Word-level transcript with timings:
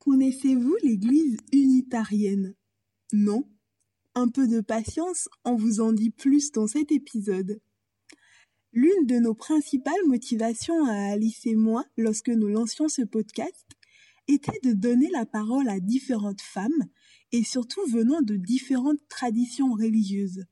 Connaissez-vous 0.00 0.76
l'Église 0.82 1.36
unitarienne? 1.52 2.54
Non? 3.12 3.44
Un 4.14 4.28
peu 4.28 4.48
de 4.48 4.62
patience, 4.62 5.28
on 5.44 5.56
vous 5.56 5.80
en 5.80 5.92
dit 5.92 6.10
plus 6.10 6.52
dans 6.52 6.66
cet 6.66 6.90
épisode. 6.90 7.60
L'une 8.72 9.04
de 9.04 9.16
nos 9.16 9.34
principales 9.34 10.06
motivations 10.06 10.86
à 10.86 11.12
Alice 11.12 11.44
et 11.44 11.54
moi, 11.54 11.84
lorsque 11.98 12.30
nous 12.30 12.48
lancions 12.48 12.88
ce 12.88 13.02
podcast, 13.02 13.66
était 14.26 14.58
de 14.64 14.72
donner 14.72 15.10
la 15.10 15.26
parole 15.26 15.68
à 15.68 15.80
différentes 15.80 16.40
femmes 16.40 16.86
et 17.32 17.44
surtout 17.44 17.84
venant 17.86 18.22
de 18.22 18.36
différentes 18.36 19.06
traditions 19.10 19.74
religieuses. 19.74 20.46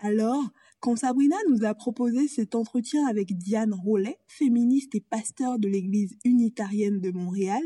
Alors, 0.00 0.50
quand 0.80 0.96
Sabrina 0.96 1.36
nous 1.48 1.64
a 1.64 1.74
proposé 1.74 2.28
cet 2.28 2.54
entretien 2.54 3.06
avec 3.06 3.36
Diane 3.36 3.74
Rollet, 3.74 4.18
féministe 4.26 4.94
et 4.94 5.00
pasteur 5.00 5.58
de 5.58 5.68
l'Église 5.68 6.16
unitarienne 6.24 7.00
de 7.00 7.10
Montréal, 7.10 7.62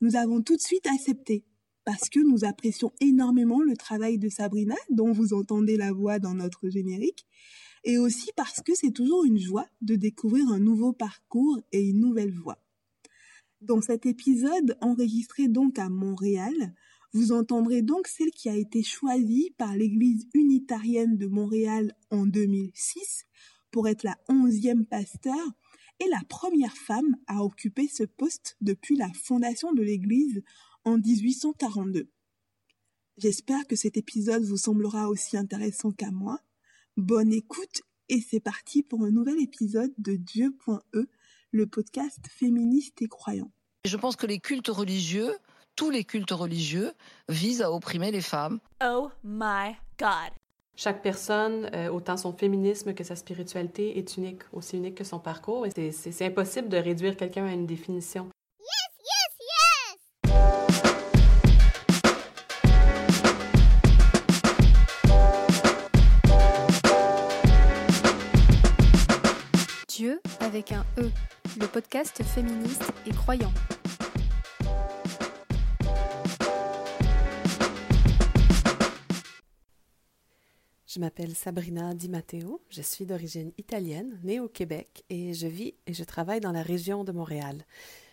nous 0.00 0.16
avons 0.16 0.42
tout 0.42 0.56
de 0.56 0.62
suite 0.62 0.86
accepté 0.86 1.44
parce 1.84 2.08
que 2.08 2.20
nous 2.20 2.44
apprécions 2.44 2.92
énormément 3.00 3.60
le 3.62 3.76
travail 3.76 4.18
de 4.18 4.28
Sabrina, 4.28 4.74
dont 4.90 5.12
vous 5.12 5.34
entendez 5.34 5.76
la 5.76 5.92
voix 5.92 6.18
dans 6.18 6.34
notre 6.34 6.68
générique, 6.68 7.26
et 7.84 7.96
aussi 7.96 8.30
parce 8.36 8.60
que 8.60 8.74
c'est 8.74 8.90
toujours 8.90 9.24
une 9.24 9.38
joie 9.38 9.68
de 9.80 9.94
découvrir 9.94 10.48
un 10.48 10.58
nouveau 10.58 10.92
parcours 10.92 11.60
et 11.70 11.88
une 11.88 12.00
nouvelle 12.00 12.32
voix. 12.32 12.58
Dans 13.60 13.80
cet 13.80 14.04
épisode, 14.04 14.76
enregistré 14.80 15.46
donc 15.46 15.78
à 15.78 15.88
Montréal, 15.88 16.74
vous 17.16 17.32
entendrez 17.32 17.80
donc 17.80 18.08
celle 18.08 18.30
qui 18.30 18.50
a 18.50 18.54
été 18.54 18.82
choisie 18.82 19.50
par 19.56 19.74
l'Église 19.74 20.28
unitarienne 20.34 21.16
de 21.16 21.26
Montréal 21.26 21.94
en 22.10 22.26
2006 22.26 23.24
pour 23.70 23.88
être 23.88 24.02
la 24.02 24.18
onzième 24.28 24.84
pasteur 24.84 25.38
et 25.98 26.08
la 26.10 26.20
première 26.28 26.76
femme 26.76 27.16
à 27.26 27.42
occuper 27.42 27.88
ce 27.88 28.02
poste 28.02 28.58
depuis 28.60 28.96
la 28.96 29.10
fondation 29.14 29.72
de 29.72 29.80
l'Église 29.80 30.42
en 30.84 30.98
1842. 30.98 32.10
J'espère 33.16 33.66
que 33.66 33.76
cet 33.76 33.96
épisode 33.96 34.44
vous 34.44 34.58
semblera 34.58 35.08
aussi 35.08 35.38
intéressant 35.38 35.92
qu'à 35.92 36.10
moi. 36.10 36.38
Bonne 36.98 37.32
écoute 37.32 37.80
et 38.10 38.20
c'est 38.20 38.40
parti 38.40 38.82
pour 38.82 39.04
un 39.04 39.10
nouvel 39.10 39.40
épisode 39.40 39.94
de 39.96 40.16
Dieu.e, 40.16 41.06
le 41.50 41.66
podcast 41.66 42.20
féministe 42.28 43.00
et 43.00 43.08
croyant. 43.08 43.50
Je 43.86 43.96
pense 43.96 44.16
que 44.16 44.26
les 44.26 44.38
cultes 44.38 44.68
religieux, 44.68 45.30
tous 45.76 45.90
les 45.90 46.04
cultes 46.04 46.32
religieux, 46.32 46.92
visent 47.28 47.62
à 47.62 47.70
opprimer 47.70 48.10
les 48.10 48.22
femmes. 48.22 48.58
Oh 48.82 49.10
my 49.22 49.76
God. 49.98 50.32
Chaque 50.74 51.02
personne, 51.02 51.70
euh, 51.74 51.88
autant 51.88 52.16
son 52.16 52.32
féminisme 52.32 52.94
que 52.94 53.04
sa 53.04 53.16
spiritualité, 53.16 53.98
est 53.98 54.16
unique, 54.16 54.42
aussi 54.52 54.76
unique 54.76 54.96
que 54.96 55.04
son 55.04 55.18
parcours. 55.18 55.66
Et 55.66 55.92
c'est 55.92 56.26
impossible 56.26 56.68
de 56.68 56.76
réduire 56.76 57.16
quelqu'un 57.16 57.46
à 57.46 57.52
une 57.52 57.66
définition. 57.66 58.28
avec 70.40 70.72
un 70.72 70.84
E, 70.98 71.10
le 71.60 71.66
podcast 71.66 72.22
féministe 72.22 72.92
et 73.06 73.10
croyant. 73.10 73.52
Je 80.96 81.00
m'appelle 81.02 81.34
Sabrina 81.34 81.92
Di 81.92 82.08
Matteo, 82.08 82.62
je 82.70 82.80
suis 82.80 83.04
d'origine 83.04 83.52
italienne, 83.58 84.18
née 84.24 84.40
au 84.40 84.48
Québec 84.48 85.04
et 85.10 85.34
je 85.34 85.46
vis 85.46 85.74
et 85.86 85.92
je 85.92 86.02
travaille 86.04 86.40
dans 86.40 86.52
la 86.52 86.62
région 86.62 87.04
de 87.04 87.12
Montréal. 87.12 87.66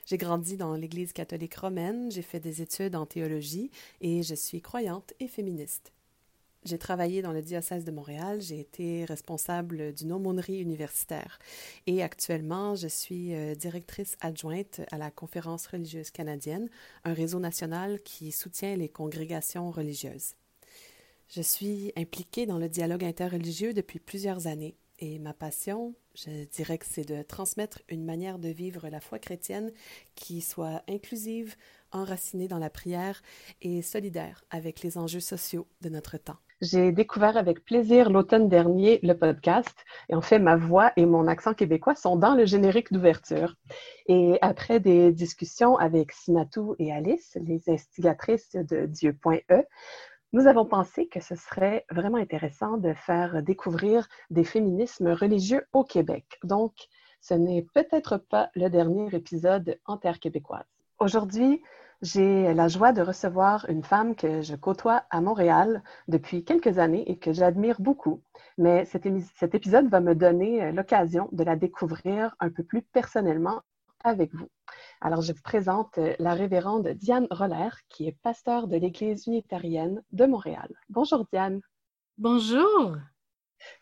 J'ai 0.06 0.18
grandi 0.18 0.58
dans 0.58 0.76
l'Église 0.76 1.14
catholique 1.14 1.56
romaine, 1.56 2.12
j'ai 2.12 2.22
fait 2.22 2.42
des 2.42 2.62
études 2.62 2.98
en 2.98 3.06
théologie 3.06 3.72
et 4.02 4.22
je 4.22 4.36
suis 4.36 4.62
croyante 4.62 5.14
et 5.22 5.30
féministe. 5.30 5.94
J'ai 6.66 6.78
travaillé 6.78 7.22
dans 7.22 7.32
le 7.32 7.42
diocèse 7.42 7.86
de 7.86 7.92
Montréal, 7.92 8.42
j'ai 8.42 8.60
été 8.60 9.06
responsable 9.06 9.94
d'une 9.94 10.12
aumônerie 10.12 10.60
universitaire 10.60 11.40
et 11.88 12.04
actuellement 12.04 12.76
je 12.76 12.90
suis 12.90 13.34
euh, 13.34 13.56
directrice 13.56 14.18
adjointe 14.20 14.82
à 14.92 14.98
la 14.98 15.10
Conférence 15.10 15.68
religieuse 15.68 16.12
canadienne, 16.12 16.70
un 17.06 17.14
réseau 17.14 17.40
national 17.40 18.02
qui 18.04 18.34
soutient 18.34 18.76
les 18.76 18.90
congrégations 18.90 19.72
religieuses. 19.72 20.34
Je 21.30 21.42
suis 21.42 21.92
impliquée 21.98 22.46
dans 22.46 22.60
le 22.60 22.70
dialogue 22.70 23.04
interreligieux 23.04 23.74
depuis 23.74 24.00
plusieurs 24.00 24.48
années 24.48 24.76
et 25.00 25.20
ma 25.20 25.34
passion, 25.34 25.96
je 26.16 26.46
dirais 26.46 26.78
que 26.78 26.86
c'est 26.88 27.08
de 27.08 27.24
transmettre 27.24 27.82
une 27.90 28.06
manière 28.06 28.40
de 28.40 28.50
vivre 28.50 28.88
la 28.90 29.02
foi 29.02 29.20
chrétienne 29.20 29.72
qui 30.16 30.42
soit 30.42 30.84
inclusive, 30.88 31.56
enracinée 31.92 32.48
dans 32.48 32.60
la 32.60 32.70
prière 32.70 33.22
et 33.62 33.82
solidaire 33.82 34.44
avec 34.50 34.82
les 34.82 34.98
enjeux 34.98 35.20
sociaux 35.20 35.68
de 35.82 35.90
notre 35.90 36.18
temps. 36.18 36.38
J'ai 36.62 36.94
découvert 36.94 37.36
avec 37.36 37.66
plaisir 37.66 38.10
l'automne 38.10 38.48
dernier 38.48 39.00
le 39.04 39.14
podcast 39.14 39.76
et 40.08 40.16
en 40.16 40.22
fait 40.22 40.40
ma 40.40 40.56
voix 40.56 40.94
et 40.96 41.06
mon 41.06 41.28
accent 41.28 41.54
québécois 41.54 41.96
sont 41.96 42.16
dans 42.16 42.36
le 42.36 42.46
générique 42.46 42.94
d'ouverture. 42.94 43.56
Et 44.08 44.38
après 44.42 44.80
des 44.80 45.12
discussions 45.12 45.76
avec 45.78 46.14
Sinatou 46.14 46.76
et 46.80 46.94
Alice, 46.94 47.38
les 47.42 47.70
instigatrices 47.70 48.56
de 48.56 48.86
Dieu.e, 48.86 49.64
nous 50.34 50.48
avons 50.48 50.66
pensé 50.66 51.08
que 51.08 51.20
ce 51.20 51.36
serait 51.36 51.86
vraiment 51.92 52.18
intéressant 52.18 52.78
de 52.78 52.94
faire 52.94 53.44
découvrir 53.44 54.08
des 54.32 54.44
féminismes 54.44 55.12
religieux 55.12 55.68
au 55.74 55.84
Québec. 55.84 56.40
Donc, 56.44 56.74
ce 57.22 57.36
n'est 57.36 57.68
peut-être 57.74 58.18
pas 58.18 58.50
le 58.56 58.70
dernier 58.70 59.14
épisode 59.16 59.80
en 59.86 59.98
terre 59.98 60.20
québécoise. 60.20 60.66
Aujourd'hui, 60.98 61.62
j'ai 62.02 62.54
la 62.54 62.68
joie 62.68 62.94
de 62.94 63.02
recevoir 63.02 63.66
une 63.70 63.84
femme 63.84 64.16
que 64.16 64.42
je 64.42 64.56
côtoie 64.56 65.04
à 65.12 65.22
Montréal 65.22 65.84
depuis 66.08 66.44
quelques 66.44 66.80
années 66.80 67.10
et 67.10 67.18
que 67.18 67.32
j'admire 67.32 67.80
beaucoup. 67.80 68.22
Mais 68.58 68.86
cet, 68.86 69.06
épisode 69.06 69.88
va 69.88 70.02
me 70.02 70.16
donner 70.16 70.64
euh, 70.64 70.72
l'occasion 70.72 71.30
de 71.32 71.44
la 71.44 71.56
découvrir 71.56 72.36
un 72.40 72.50
peu 72.50 72.64
plus 72.64 72.82
personnellement 72.82 73.62
avec 74.04 74.34
vous. 74.34 74.50
Alors, 75.02 75.22
je 75.22 75.34
vous 75.34 75.42
présente 75.42 75.98
euh, 75.98 76.16
la 76.20 76.34
révérende 76.34 76.88
Diane 76.90 77.28
Roller, 77.32 77.76
qui 77.90 78.08
est 78.08 78.18
pasteur 78.22 78.68
de 78.68 78.78
l'Église 78.78 79.28
unitarienne 79.28 80.04
de 80.12 80.26
Montréal. 80.26 80.70
Bonjour, 80.90 81.26
Diane. 81.32 81.62
Bonjour. 82.18 82.96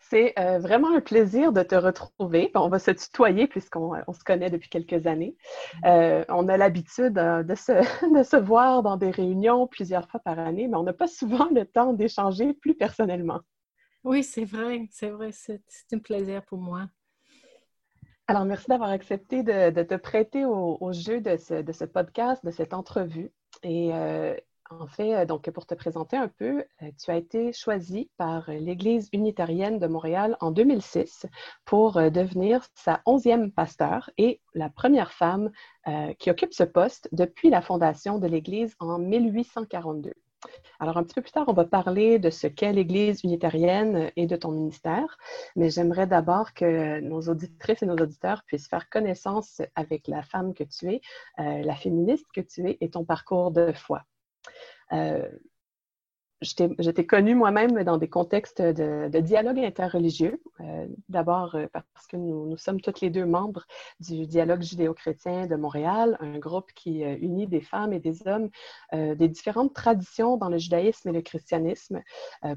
C'est 0.00 0.38
euh, 0.38 0.58
vraiment 0.58 0.94
un 0.94 1.00
plaisir 1.00 1.52
de 1.52 1.62
te 1.62 1.74
retrouver. 1.74 2.50
On 2.54 2.68
va 2.68 2.78
se 2.78 2.90
tutoyer 2.90 3.46
puisqu'on 3.46 3.94
euh, 3.94 4.00
se 4.12 4.24
connaît 4.24 4.50
depuis 4.50 4.68
quelques 4.68 5.06
années. 5.06 5.36
Mm. 5.82 5.86
Euh, 5.86 6.24
on 6.28 6.48
a 6.48 6.56
l'habitude 6.56 7.14
de, 7.14 7.54
se, 7.54 7.72
de, 8.14 8.22
se, 8.22 8.36
voir 8.36 8.82
dans 8.82 8.96
des 8.96 9.10
réunions 9.10 9.66
plusieurs 9.66 10.08
fois 10.08 10.20
par 10.20 10.38
année, 10.38 10.68
mais 10.68 10.76
on 10.76 10.82
n'a 10.82 10.92
pas 10.92 11.08
souvent 11.08 11.48
le 11.54 11.64
temps 11.64 11.92
d'échanger 11.92 12.54
plus 12.54 12.74
personnellement. 12.74 13.40
Oui, 14.04 14.24
c'est 14.24 14.44
vrai, 14.44 14.88
c'est 14.90 15.10
vrai, 15.10 15.30
c'est 15.32 15.62
un 15.92 15.98
plaisir 15.98 16.44
pour 16.44 16.58
moi. 16.58 16.86
Alors, 18.28 18.44
merci 18.44 18.66
d'avoir 18.68 18.90
accepté 18.90 19.42
de, 19.42 19.82
te 19.82 19.94
prêter 19.96 20.44
au, 20.44 20.92
jeu 20.92 21.20
de 21.20 21.36
ce, 21.36 21.84
podcast, 21.84 22.44
de 22.44 22.50
cette 22.50 22.72
entrevue. 22.72 23.32
Et 23.62 23.92
en 24.80 24.86
fait, 24.86 25.14
euh, 25.14 25.26
donc 25.26 25.50
pour 25.50 25.66
te 25.66 25.74
présenter 25.74 26.16
un 26.16 26.28
peu, 26.28 26.64
euh, 26.82 26.90
tu 27.02 27.10
as 27.10 27.16
été 27.16 27.52
choisie 27.52 28.10
par 28.16 28.50
l'Église 28.50 29.08
unitarienne 29.12 29.78
de 29.78 29.86
Montréal 29.86 30.36
en 30.40 30.50
2006 30.50 31.26
pour 31.64 31.96
euh, 31.96 32.10
devenir 32.10 32.66
sa 32.74 33.00
onzième 33.06 33.52
pasteur 33.52 34.10
et 34.18 34.40
la 34.54 34.70
première 34.70 35.12
femme 35.12 35.50
qui 36.20 36.30
occupe 36.30 36.54
ce 36.54 36.62
poste 36.62 37.08
depuis 37.10 37.50
la 37.50 37.60
fondation 37.60 38.20
de 38.20 38.28
l'Église 38.28 38.76
en 38.78 39.00
1842. 39.00 40.12
Alors, 40.80 40.96
un 40.96 41.04
petit 41.04 41.14
peu 41.14 41.22
plus 41.22 41.30
tard, 41.30 41.44
on 41.48 41.52
va 41.52 41.64
parler 41.64 42.18
de 42.18 42.30
ce 42.30 42.46
qu'est 42.46 42.72
l'Église 42.72 43.22
unitarienne 43.22 44.10
et 44.16 44.26
de 44.26 44.36
ton 44.36 44.50
ministère, 44.50 45.16
mais 45.54 45.70
j'aimerais 45.70 46.06
d'abord 46.06 46.54
que 46.54 47.00
nos 47.00 47.20
auditrices 47.28 47.82
et 47.82 47.86
nos 47.86 47.96
auditeurs 47.96 48.42
puissent 48.44 48.68
faire 48.68 48.90
connaissance 48.90 49.62
avec 49.76 50.08
la 50.08 50.22
femme 50.22 50.54
que 50.54 50.64
tu 50.64 50.90
es, 50.92 51.00
la 51.38 51.76
féministe 51.76 52.26
que 52.34 52.40
tu 52.40 52.68
es 52.68 52.78
et 52.80 52.90
ton 52.90 53.04
parcours 53.04 53.52
de 53.52 53.72
foi. 53.72 54.02
Euh, 54.92 55.28
j'étais 56.42 57.06
connue 57.06 57.34
moi-même 57.34 57.82
dans 57.84 57.96
des 57.96 58.08
contextes 58.08 58.60
de, 58.60 59.20
dialogue 59.20 59.60
interreligieux. 59.60 60.42
Euh, 60.60 60.86
d'abord 61.08 61.54
euh, 61.54 61.66
parce 61.72 62.06
que 62.06 62.16
nous, 62.16 62.56
sommes 62.56 62.80
toutes 62.80 63.00
les 63.00 63.10
deux 63.10 63.24
membres 63.24 63.66
du 64.00 64.26
dialogue 64.26 64.62
judéo-chrétien 64.62 65.46
de 65.46 65.56
Montréal, 65.56 66.16
un 66.20 66.38
groupe 66.38 66.72
qui 66.74 67.00
unit 67.00 67.46
des 67.46 67.60
femmes 67.60 67.92
et 67.92 68.00
des 68.00 68.26
hommes 68.26 68.50
des 68.92 69.28
différentes 69.28 69.74
traditions 69.74 70.36
dans 70.36 70.48
le 70.48 70.58
judaïsme 70.58 71.08
et 71.08 71.12
le 71.12 71.22
christianisme 71.22 72.02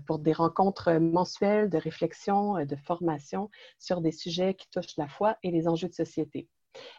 pour 0.06 0.20
des 0.20 0.34
rencontres 0.34 0.94
mensuelles 0.94 1.70
de 1.70 1.78
réflexion, 1.78 2.66
de 2.66 2.76
formation 2.76 3.50
sur 3.80 4.02
des 4.02 4.12
sujets 4.12 4.54
qui 4.54 4.70
touchent 4.70 4.98
la 4.98 5.08
foi 5.08 5.38
et 5.44 5.52
les 5.52 5.68
enjeux 5.68 5.88
de 5.88 5.94
société. 5.94 6.48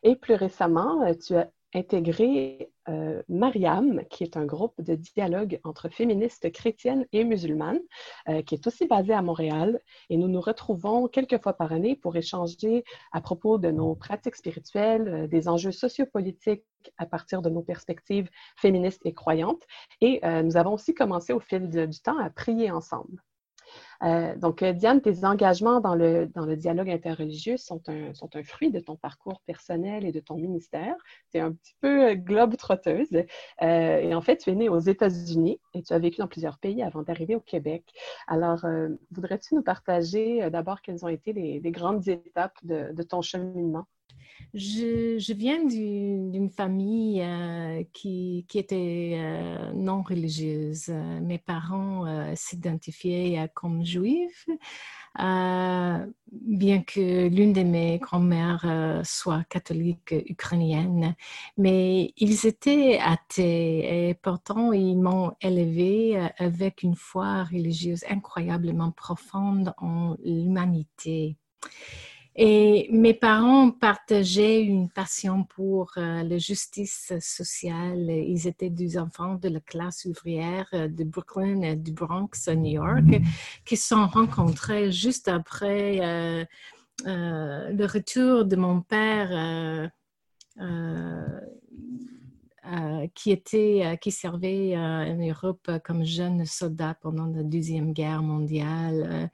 Et 0.03 0.17
plus 0.17 0.35
récemment, 0.35 1.13
tu 1.15 1.37
as 1.37 1.51
intégré 1.77 2.71
euh, 2.89 3.23
Mariam, 3.29 4.03
qui 4.11 4.25
est 4.25 4.37
un 4.37 4.47
groupe 4.47 4.81
de 4.81 4.95
dialogue 4.95 5.61
entre 5.65 5.89
féministes 5.89 6.51
chrétiennes 6.51 7.07
et 7.13 7.25
musulmanes, 7.25 7.81
euh, 8.29 8.43
qui 8.43 8.55
est 8.55 8.67
aussi 8.67 8.87
basé 8.87 9.13
à 9.13 9.23
Montréal. 9.23 9.81
Et 10.09 10.17
nous 10.17 10.29
nous 10.29 10.41
retrouvons 10.41 11.07
quelques 11.07 11.43
fois 11.43 11.53
par 11.53 11.73
année 11.73 11.95
pour 11.95 12.17
échanger 12.17 12.85
à 13.13 13.21
propos 13.21 13.59
de 13.59 13.71
nos 13.71 13.95
pratiques 13.95 14.37
spirituelles, 14.37 15.09
euh, 15.09 15.27
des 15.27 15.49
enjeux 15.49 15.73
sociopolitiques 15.73 16.65
à 16.97 17.07
partir 17.07 17.43
de 17.43 17.51
nos 17.51 17.63
perspectives 17.63 18.31
féministes 18.57 19.03
et 19.05 19.13
croyantes. 19.13 19.65
Et 20.01 20.21
nous 20.45 20.57
avons 20.57 20.75
aussi 20.75 20.95
commencé 20.95 21.33
au 21.33 21.41
fil 21.41 21.69
du 21.69 22.01
temps 22.01 22.17
à 22.17 22.31
prier 22.31 22.71
ensemble. 22.71 23.21
Euh, 24.03 24.37
donc, 24.37 24.63
euh, 24.63 24.73
Diane, 24.73 25.01
tes 25.01 25.25
engagements 25.25 25.81
dans 25.81 25.95
le, 25.95 26.27
dans 26.27 26.45
le 26.45 26.57
dialogue 26.57 26.91
interreligieux 26.91 27.57
sont 27.57 27.83
un, 27.89 28.15
sont 28.15 28.35
un 28.35 28.43
fruit 28.43 28.71
de 28.71 28.81
ton 28.81 28.97
parcours 28.97 29.41
personnel 29.47 30.05
et 30.05 30.13
de 30.13 30.21
ton 30.21 30.37
ministère. 30.37 30.97
Tu 31.33 31.39
es 31.39 31.41
un 31.41 31.53
petit 31.53 31.75
peu 31.81 32.11
euh, 32.11 32.15
globe-trotteuse. 32.15 33.25
et 33.61 34.15
en 34.15 34.21
fait, 34.21 34.39
tu 34.39 34.51
es 34.51 34.55
née 34.55 34.69
aux 34.69 34.79
États-Unis 34.79 35.61
et 35.75 35.83
tu 35.83 35.93
as 35.93 35.99
vécu 35.99 36.19
dans 36.19 36.29
plusieurs 36.29 36.59
pays 36.59 36.83
avant 36.83 37.03
d'arriver 37.03 37.35
au 37.35 37.41
Québec. 37.41 37.85
Alors, 38.27 38.65
voudrais-tu 39.11 39.55
nous 39.55 39.63
partager 39.63 40.51
d'abord 40.51 40.83
quelles 40.83 41.05
ont 41.05 41.09
été 41.09 41.33
les, 41.33 41.61
grandes 41.71 42.09
étapes 42.09 42.59
de 42.65 43.03
ton 43.03 43.23
cheminement? 43.23 43.87
Je, 44.57 45.33
viens 45.35 45.65
d'une 45.67 46.49
famille 46.49 47.21
euh, 47.21 47.83
qui, 47.93 48.47
était 48.55 49.19
euh, 49.19 49.73
non 49.75 50.03
religieuse. 50.03 50.89
Mes 51.21 51.37
parents 51.37 52.07
euh, 52.07 52.33
s'identifiaient 52.37 53.51
comme 53.53 53.85
juifs, 53.85 54.47
bien 55.19 56.83
que 56.83 57.29
l'une 57.29 57.53
de 57.53 57.63
mes 57.63 57.99
grand-mères 57.99 59.03
soit 59.05 59.45
catholique 59.51 60.15
ukrainienne. 60.27 61.15
Mais 61.59 62.15
ils 62.17 62.47
étaient 62.47 62.99
athées 62.99 64.09
et 64.09 64.15
pourtant 64.15 64.73
ils 64.73 64.97
m'ont 64.97 65.33
élevée 65.43 66.19
avec 66.39 66.83
une 66.83 66.97
foi 66.97 67.45
religieuse 67.45 68.05
incroyablement 68.09 68.91
profonde 68.91 69.75
en 69.79 70.17
l'humanité. 70.25 71.37
Et 72.39 72.89
mes 72.93 73.15
parents 73.15 73.71
partageaient 73.71 74.61
une 74.61 74.91
passion 74.91 75.45
pour 75.45 75.93
euh, 75.97 76.23
la 76.23 76.37
justice 76.37 77.15
sociale. 77.19 78.11
Ils 78.11 78.47
étaient 78.47 78.69
des 78.69 78.99
enfants 78.99 79.37
de 79.37 79.49
la 79.49 79.61
classe 79.61 80.05
ouvrière 80.05 80.69
euh, 80.75 80.87
de 80.87 81.03
Brooklyn 81.03 81.63
et 81.63 81.77
du 81.77 81.93
Bronx, 81.93 82.49
New 82.49 82.73
York, 82.73 83.23
qui 83.65 83.79
se 83.79 83.89
sont 83.89 84.07
rencontrés 84.07 84.93
juste 84.93 85.29
après 85.29 86.01
euh, 86.03 86.45
le 87.07 87.87
retour 87.87 88.45
de 88.45 88.57
mon 88.57 88.83
père. 88.83 89.91
qui 93.15 93.31
était, 93.31 93.99
qui 94.01 94.11
servait 94.11 94.77
en 94.77 95.17
Europe 95.17 95.71
comme 95.85 96.05
jeune 96.05 96.45
soldat 96.45 96.97
pendant 97.01 97.27
la 97.27 97.45
deuxième 97.45 97.93
guerre 97.93 98.23
mondiale. 98.23 99.31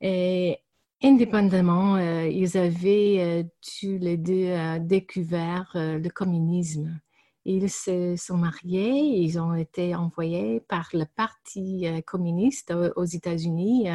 et 0.00 0.58
Indépendamment, 1.00 1.94
euh, 1.94 2.26
ils 2.26 2.58
avaient 2.58 3.18
euh, 3.20 3.44
tous 3.62 3.98
les 4.00 4.16
deux 4.16 4.48
euh, 4.48 4.80
découvert 4.80 5.70
le 5.74 6.08
communisme. 6.08 7.00
Ils 7.44 7.70
se 7.70 8.16
sont 8.16 8.36
mariés, 8.36 8.90
ils 9.22 9.38
ont 9.38 9.54
été 9.54 9.94
envoyés 9.94 10.58
par 10.58 10.88
le 10.92 11.04
Parti 11.04 11.86
communiste 12.04 12.74
aux 12.96 13.04
États-Unis 13.04 13.86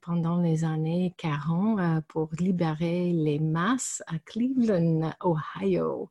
pendant 0.00 0.40
les 0.40 0.64
années 0.64 1.14
40 1.16 2.04
pour 2.08 2.28
libérer 2.40 3.12
les 3.12 3.38
masses 3.38 4.02
à 4.08 4.18
Cleveland, 4.18 5.12
Ohio. 5.22 6.10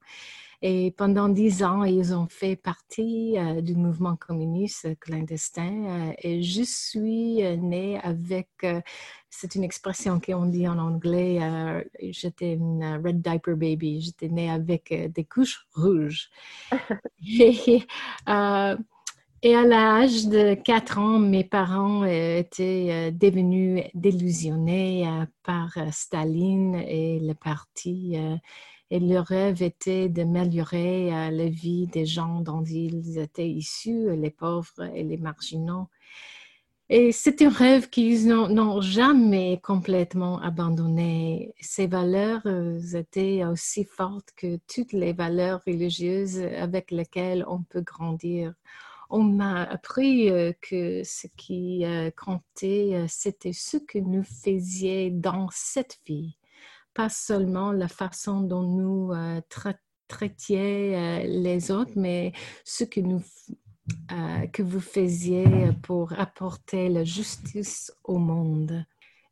Et 0.61 0.91
pendant 0.97 1.29
dix 1.29 1.63
ans, 1.63 1.83
ils 1.83 2.13
ont 2.13 2.27
fait 2.27 2.55
partie 2.55 3.35
du 3.61 3.75
mouvement 3.75 4.15
communiste 4.15 4.97
clandestin. 4.99 6.13
et 6.17 6.41
je 6.41 6.63
suis 6.63 7.43
née 7.57 7.99
avec 8.01 8.49
c'est 9.39 9.53
une 9.55 9.63
expression 9.63 10.19
qu'on 10.19 10.47
dit 10.47 10.67
en 10.67 10.79
anglais. 10.79 11.39
Euh, 11.41 11.83
j'étais 12.01 12.53
une 12.53 13.01
red 13.05 13.21
diaper 13.21 13.55
baby. 13.55 14.01
J'étais 14.01 14.29
née 14.29 14.49
avec 14.49 14.91
euh, 14.91 15.09
des 15.09 15.25
couches 15.25 15.67
rouges. 15.75 16.29
Euh, 18.29 18.75
et, 19.43 19.55
à 19.55 19.63
l'âge 19.63 20.27
de 20.27 20.55
4 20.55 20.97
ans, 20.97 21.19
mes 21.19 21.43
parents 21.43 22.03
étaient 22.05 23.11
devenus 23.11 23.83
délusionnés 23.93 25.07
par 25.43 25.77
Staline 25.91 26.75
et 26.75 27.19
le 27.19 27.33
parti. 27.33 28.17
Et 28.89 28.99
leur 28.99 29.25
rêve 29.25 29.61
était 29.61 30.09
d'améliorer 30.09 31.09
la 31.31 31.49
vie 31.49 31.87
des 31.87 32.05
gens 32.05 32.41
dont 32.41 32.63
ils 32.63 33.17
étaient 33.17 33.49
issus, 33.49 34.15
les 34.15 34.31
pauvres 34.31 34.83
et 34.95 35.03
les 35.03 35.17
marginaux. 35.17 35.87
Et 36.89 37.11
c'est 37.11 37.41
un 37.41 37.49
rêve 37.49 37.89
qu'ils 37.89 38.27
n'ont 38.27 38.79
jamais 38.79 39.59
complètement 39.61 40.39
abandonné. 40.41 41.53
Ces 41.59 41.85
valeurs 41.85 42.43
euh, 42.45 42.79
étaient 42.95 43.43
aussi 43.43 43.83
fortes 43.83 44.31
que 44.37 44.57
toutes 44.73 44.93
les 44.93 45.11
valeurs 45.11 45.61
religieuses 45.67 46.39
avec 46.39 46.91
lesquelles 46.91 47.43
on 47.45 47.61
peut 47.61 47.81
grandir. 47.81 48.53
On 49.09 49.21
m'a 49.21 49.63
appris 49.63 50.29
euh, 50.31 50.53
que 50.61 51.03
ce 51.03 51.27
qui 51.35 51.83
euh, 51.83 52.09
comptait, 52.11 53.05
c'était 53.09 53.53
ce 53.53 53.75
que 53.75 53.99
nous 53.99 54.23
faisions 54.23 55.09
dans 55.11 55.49
cette 55.51 55.99
vie, 56.05 56.36
pas 56.97 57.09
seulement 57.09 57.71
la 57.71 57.87
façon 57.87 58.41
dont 58.41 58.63
nous 58.63 59.13
traitions 60.07 61.21
les 61.23 61.71
autres, 61.71 61.91
mais 61.95 62.33
ce 62.65 62.85
euh, 64.11 64.47
que 64.47 64.63
vous 64.63 64.81
faisiez 64.81 65.45
pour 65.83 66.11
apporter 66.17 66.89
la 66.89 67.03
justice 67.03 67.93
au 68.03 68.17
monde. 68.17 68.83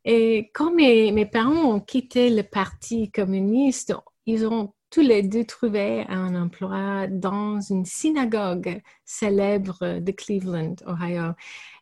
Et 0.04 0.50
quand 0.54 0.72
mes, 0.72 1.10
mes, 1.10 1.26
parents 1.26 1.74
ont 1.74 1.80
quitté 1.80 2.30
le 2.30 2.44
Parti 2.44 3.10
communiste, 3.10 3.94
ils 4.26 4.46
ont 4.46 4.72
tous 4.88 5.00
les 5.00 5.22
deux 5.24 5.44
trouvé 5.44 6.06
un 6.08 6.40
emploi 6.40 7.08
dans 7.08 7.60
une 7.60 7.84
synagogue 7.84 8.80
célèbre 9.04 9.98
de 9.98 10.12
Cleveland, 10.12 10.76
Ohio. 10.86 11.32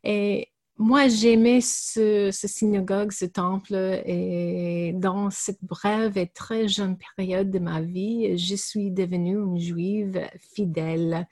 Et 0.03 0.49
moi, 0.79 1.09
j'aimais 1.09 1.61
ce, 1.61 2.31
ce, 2.33 2.49
synagogue, 2.49 3.13
ce 3.13 3.25
temple, 3.25 3.75
et 4.07 4.93
dans 4.97 5.31
cette 5.31 5.63
brève 5.63 6.19
et 6.19 6.27
très 6.27 6.69
jeune 6.69 6.97
période 7.17 7.51
de 7.51 7.59
ma 7.59 7.81
vie, 7.81 8.37
je 8.37 8.55
suis 8.55 8.91
devenue 8.91 9.37
une 9.37 9.59
juive 9.59 10.21
fidèle 10.55 11.27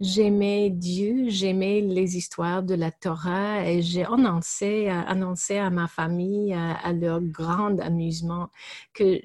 j'aimais 0.00 0.70
Dieu, 0.70 1.28
j'aimais 1.28 1.80
les 1.80 2.16
histoires 2.16 2.62
de 2.62 2.74
la 2.74 2.90
Torah 2.90 3.66
et 3.68 3.82
j'ai 3.82 4.04
annoncé, 4.04 4.88
annoncé 4.88 5.58
à 5.58 5.70
ma 5.70 5.88
famille, 5.88 6.52
à, 6.54 6.92
leur 6.92 7.20
grand 7.20 7.78
amusement, 7.80 8.50
que 8.92 9.20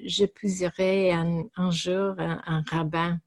un, 1.12 1.44
un 1.56 1.70
jour 1.70 2.14
un, 2.18 2.64
rabbin. 2.70 3.18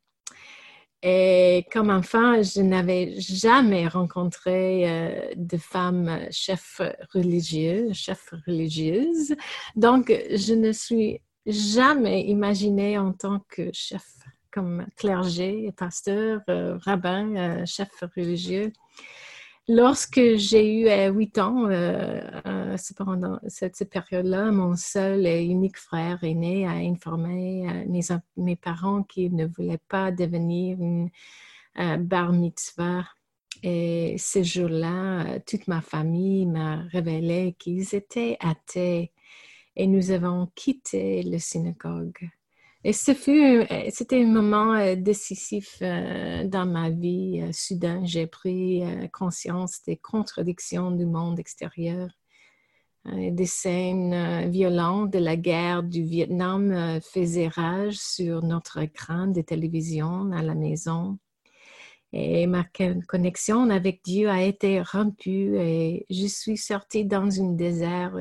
Et 1.08 1.68
comme 1.72 1.92
enfant, 1.92 2.42
je 2.42 2.62
n'avais 2.62 3.14
jamais 3.20 3.88
rencontré 3.88 4.90
euh, 4.90 5.34
de 5.36 5.56
femme 5.56 6.20
chef 6.32 6.82
religieux, 7.14 7.90
chef 7.94 8.34
religieuse. 8.48 9.36
Donc, 9.76 10.08
je 10.08 10.56
ne 10.56 10.72
suis 10.72 11.22
jamais 11.46 12.24
imaginée 12.24 12.98
en 12.98 13.14
tant 13.14 13.40
que 13.50 13.70
chef 13.72 14.04
comme 14.52 14.88
clergé, 14.96 15.72
pasteur, 15.78 16.42
euh, 16.50 16.78
rabbin, 16.78 17.36
euh, 17.36 17.66
chef 17.68 17.92
religieux. 18.16 18.74
Lorsque 19.68 20.22
j'ai 20.36 20.82
eu 20.82 20.88
euh, 20.88 21.10
huit 21.12 21.38
ans, 21.40 21.68
c'est 22.78 22.98
pendant 22.98 23.40
cette, 23.48 23.90
période-là, 23.90 24.52
mon 24.52 24.76
seul 24.76 25.26
et 25.26 25.44
unique 25.44 25.78
frère 25.78 26.24
aîné 26.24 26.68
a 26.68 26.74
informé 26.74 27.86
mes, 27.88 28.02
mes, 28.38 28.56
parents 28.56 29.02
qu'il 29.04 29.36
ne 29.36 29.48
voulait 29.48 29.82
pas 29.88 30.12
devenir 30.12 30.78
une 30.80 31.10
bar 31.76 32.32
mitzvah. 32.32 33.06
Et 33.64 34.18
ce 34.20 34.44
jour-là, 34.44 35.40
toute 35.40 35.68
ma 35.68 35.82
famille 35.82 36.46
m'a 36.46 36.84
révélé 36.92 37.56
qu'ils 37.58 37.96
étaient 37.96 38.38
athées 38.40 39.12
et 39.76 39.88
nous 39.88 40.12
avons 40.12 40.48
quitté 40.56 41.24
le 41.24 41.40
synagogue. 41.40 42.30
Et 42.86 42.92
euh, 42.92 43.66
c'était 43.90 44.22
un 44.22 44.28
moment 44.28 44.76
euh, 44.76 44.96
décisif 44.96 45.80
euh, 45.82 46.48
dans 46.48 46.68
ma 46.68 46.92
vie. 46.92 47.44
Soudain, 47.52 48.06
j'ai 48.06 48.28
pris 48.28 48.84
conscience 49.12 49.82
des 49.88 49.98
contradictions 49.98 50.92
du 50.92 51.08
monde 51.08 51.40
extérieur, 51.40 52.10
des 53.06 53.48
scènes 53.48 54.52
violentes 54.52 55.12
de 55.12 55.18
la 55.18 55.36
guerre 55.36 55.82
du 55.82 56.04
Vietnam 56.04 57.00
faisaient 57.02 57.48
rage 57.48 57.98
sur 57.98 58.44
notre 58.44 58.78
écran 58.78 59.28
de 59.28 59.42
télévision 59.42 60.32
à 60.32 60.44
la 60.44 60.54
maison. 60.54 61.18
Et 62.14 62.46
ma 62.46 62.66
connexion 63.08 63.72
avec 63.72 64.02
Dieu 64.04 64.30
a 64.30 64.44
été 64.44 64.82
rompue 64.82 65.58
et 65.58 66.06
je 66.12 66.28
suis 66.28 66.58
sortie 66.58 67.06
dans 67.06 67.42
un 67.42 67.54
désert 67.54 68.16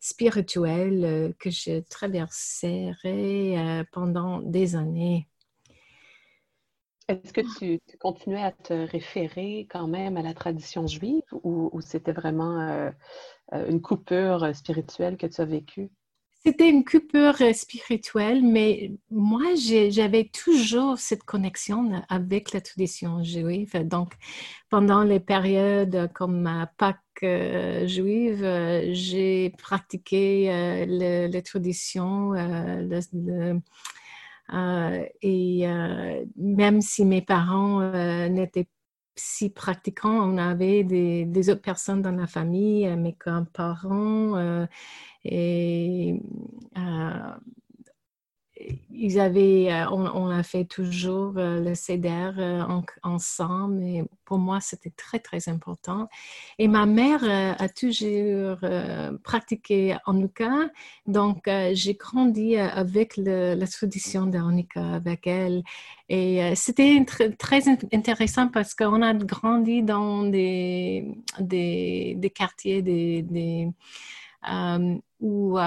spirituelle 0.00 1.04
euh, 1.04 1.32
que 1.38 1.50
je 1.50 1.80
traverserai 1.80 3.58
euh, 3.58 3.84
pendant 3.92 4.40
des 4.40 4.76
années. 4.76 5.28
Est-ce 7.08 7.32
que 7.32 7.40
tu, 7.58 7.80
continuais 7.98 8.42
à 8.42 8.52
te 8.52 8.74
référer 8.74 9.66
quand 9.70 9.88
même 9.88 10.18
à 10.18 10.22
la 10.22 10.34
tradition 10.34 10.86
juive 10.86 11.22
ou, 11.32 11.80
c'était 11.80 12.12
vraiment 12.12 12.60
euh, 12.60 12.90
une 13.66 13.80
coupure 13.80 14.54
spirituelle 14.54 15.16
que 15.16 15.26
tu 15.26 15.40
as 15.40 15.46
vécue? 15.46 15.90
C'était 16.44 16.70
une 16.70 16.84
coupure 16.84 17.36
spirituelle, 17.52 18.42
mais 18.42 18.92
moi, 19.10 19.42
j'avais 19.90 20.24
toujours 20.24 20.98
cette 20.98 21.24
connexion 21.24 22.02
avec 22.08 22.52
la 22.52 22.60
tradition 22.60 23.22
juive. 23.22 23.86
Donc, 23.86 24.14
pendant 24.70 25.02
les 25.02 25.20
périodes 25.20 26.10
comme 26.14 26.66
Pâques 26.78 26.98
euh, 27.22 27.86
juive, 27.86 28.46
j'ai 28.92 29.50
pratiqué 29.58 30.86
la 30.86 31.42
tradition, 31.42 32.34
euh, 34.54 35.04
et 35.20 35.68
euh, 35.68 36.24
même 36.36 36.80
si 36.80 37.04
mes 37.04 37.20
parents 37.20 37.82
euh, 37.82 38.28
n'étaient 38.28 38.68
si 39.18 39.50
pratiquants, 39.50 40.10
on 40.10 40.38
avait 40.38 40.84
des, 40.84 41.50
autres 41.50 41.62
personnes 41.62 42.02
dans 42.02 42.12
la 42.12 42.26
famille, 42.26 42.88
mes 42.96 43.16
grands-parents 43.18 44.66
et 45.24 46.20
ils 48.90 49.20
avaient, 49.20 49.72
euh, 49.72 49.88
on, 49.90 50.28
a 50.28 50.42
fait 50.42 50.64
toujours 50.64 51.34
euh, 51.36 51.60
le 51.60 51.74
CEDER 51.74 52.32
euh, 52.38 52.62
ensemble 53.02 53.82
et 53.82 54.04
pour 54.24 54.38
moi 54.38 54.60
c'était 54.60 54.90
très 54.90 55.18
très 55.20 55.48
important. 55.48 56.08
Et 56.58 56.68
ma 56.68 56.86
mère 56.86 57.22
a 57.24 57.68
toujours 57.68 58.58
pratiqué 59.22 59.96
Hanukkah, 60.06 60.70
donc 61.06 61.48
j'ai 61.72 61.94
grandi 61.94 62.56
avec 62.56 63.16
la 63.16 63.66
tradition 63.66 64.26
de 64.26 64.38
Hanukkah 64.38 64.94
avec 64.94 65.26
elle. 65.26 65.62
Et 66.08 66.54
c'était 66.56 67.04
très 67.38 67.68
intéressant 67.68 68.48
parce 68.48 68.74
qu'on 68.74 69.02
a 69.02 69.14
grandi 69.14 69.82
dans 69.82 70.24
des, 70.24 71.06
des, 71.38 72.32
quartiers 72.34 72.82
où 75.20 75.58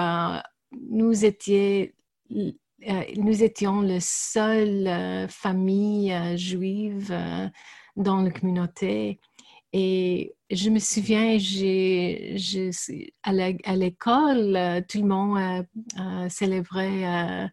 nous 0.90 1.24
étions 1.24 1.88
nous 3.16 3.42
étions 3.42 3.80
la 3.80 4.00
seule 4.00 4.86
euh, 4.86 5.28
famille 5.28 6.12
euh, 6.12 6.36
juive 6.36 7.14
dans 7.96 8.22
la 8.22 8.30
communauté. 8.30 9.20
Et 9.72 10.34
je 10.50 10.68
me 10.68 10.78
souviens, 10.78 11.38
j'ai, 11.38 12.36
à 13.22 13.32
l'école, 13.76 14.84
tout 14.86 14.98
le 14.98 15.06
monde 15.06 15.66
célébrait 16.28 17.50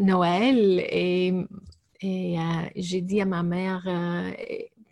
Noël 0.00 0.84
et 0.90 1.32
j'ai 2.74 3.00
dit 3.02 3.20
à 3.20 3.24
ma 3.24 3.44
mère, 3.44 3.86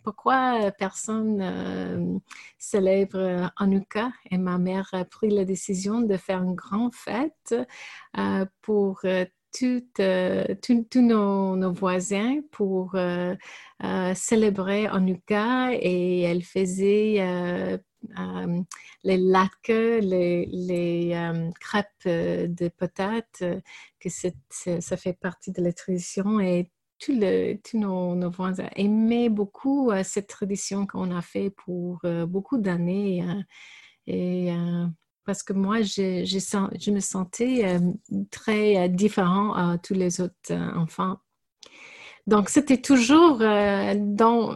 pourquoi 0.07 0.61
euh, 0.61 0.71
personne 0.71 1.41
euh, 1.41 2.17
célèbre 2.57 3.51
Hanouka 3.57 4.09
et 4.31 4.37
ma 4.37 4.57
mère 4.57 4.87
a 4.93 5.03
pris 5.03 5.29
la 5.29 5.43
décision 5.43 5.99
de 5.99 6.15
faire 6.15 6.41
une 6.41 6.55
grande 6.55 6.95
fête 6.95 7.53
euh, 8.17 8.45
pour 8.61 9.01
tous 9.51 11.01
nos, 11.01 11.73
voisins 11.73 12.39
pour 12.51 12.95
célébrer 14.15 14.87
Hanouka 14.87 15.73
et 15.73 16.21
elle 16.21 16.43
faisait 16.43 17.77
les 19.03 19.17
lacs, 19.17 19.67
les, 19.67 21.51
crêpes 21.59 22.05
de 22.05 22.69
patates, 22.69 23.43
que 23.99 24.09
ça 24.09 24.95
fait 24.95 25.19
partie 25.19 25.51
de 25.51 25.61
la 25.61 25.73
tradition. 25.73 26.39
Et 26.39 26.71
tous, 26.99 27.13
nos, 27.73 28.29
voisins 28.29 28.69
aimaient 28.75 29.29
beaucoup 29.29 29.91
euh, 29.91 30.03
cette 30.03 30.27
tradition 30.27 30.87
qu'on 30.87 31.15
a 31.15 31.21
fait 31.21 31.49
pour 31.49 31.99
euh, 32.05 32.25
beaucoup 32.25 32.57
d'années. 32.57 33.21
Hein. 33.21 33.43
et 34.07 34.51
euh, 34.51 34.85
parce 35.25 35.43
que 35.43 35.53
moi, 35.53 35.81
je, 35.81 36.23
je, 36.23 36.91
me 36.91 36.99
sentais 37.01 37.77
très 38.31 38.87
différent 38.87 39.53
à 39.53 39.77
tous 39.77 39.93
les 39.93 40.21
autres 40.21 40.53
enfants. 40.53 41.17
Donc, 42.27 42.47
c'était 42.47 42.81
toujours 42.81 43.39
dans 43.39 44.55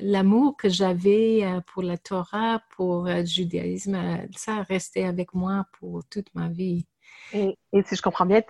l'amour 0.00 0.56
que 0.56 0.70
j'avais 0.70 1.44
pour 1.66 1.82
la 1.82 1.98
Torah, 1.98 2.62
pour 2.76 3.04
le 3.04 3.26
judaïsme, 3.26 4.26
ça 4.34 4.54
a 4.56 4.62
resté 4.62 5.04
avec 5.04 5.34
moi 5.34 5.66
pour 5.78 6.02
toute 6.08 6.34
ma 6.34 6.48
vie. 6.48 6.86
Et, 7.32 7.56
si 7.84 7.96
je 7.96 8.02
comprends 8.02 8.26
bien, 8.26 8.40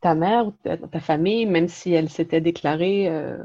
ta 0.00 0.14
mère 0.14 0.46
ou 0.46 0.52
ta, 0.62 1.00
famille, 1.00 1.46
même 1.46 1.68
si 1.68 1.92
elle 1.92 2.08
s'était 2.08 2.40
déclarée 2.40 3.08
euh, 3.08 3.38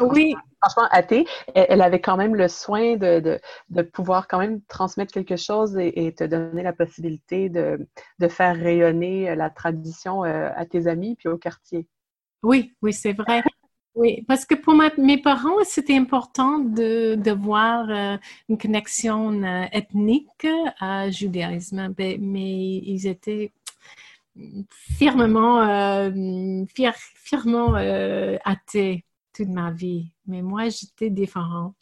oui. 0.00 0.34
franchement 0.60 0.88
athée, 0.90 1.26
elle, 1.54 1.82
avait 1.82 2.00
quand 2.00 2.16
même 2.16 2.34
le 2.34 2.48
soin 2.48 2.96
de, 2.96 3.40
de, 3.68 3.82
pouvoir 3.82 4.26
quand 4.26 4.38
même 4.38 4.60
transmettre 4.62 5.12
quelque 5.12 5.36
chose 5.36 5.76
et, 5.78 6.14
te 6.16 6.24
donner 6.24 6.62
la 6.62 6.72
possibilité 6.72 7.48
de, 7.48 7.86
de, 8.18 8.28
faire 8.28 8.56
rayonner 8.56 9.34
la 9.34 9.50
tradition 9.50 10.24
euh, 10.24 10.50
à 10.56 10.64
tes 10.64 10.86
amis 10.86 11.16
puis 11.16 11.28
au 11.28 11.36
quartier. 11.36 11.86
Oui, 12.42 12.74
oui, 12.80 12.92
c'est 12.92 13.12
vrai. 13.12 13.42
Oui, 13.96 14.24
parce 14.28 14.46
que 14.46 14.54
pour 14.54 14.74
mes 14.74 15.20
parents, 15.20 15.64
c'était 15.64 15.96
important 15.96 16.60
de, 16.60 17.16
de 17.16 17.32
voir 17.32 17.90
euh, 17.90 18.16
une 18.48 18.56
connexion 18.56 19.42
ethnique 19.72 20.46
à 20.78 21.10
judaïsme, 21.10 21.92
mais, 21.98 22.16
mais 22.20 22.76
ils 22.76 23.08
étaient 23.08 23.52
firmement, 24.70 25.60
euh, 25.60 26.64
fièrement 26.74 27.76
euh, 27.76 28.36
athée 28.44 29.04
toute 29.32 29.48
ma 29.48 29.70
vie. 29.70 30.12
Mais 30.26 30.42
moi, 30.42 30.68
j'étais 30.68 31.10
différente. 31.10 31.76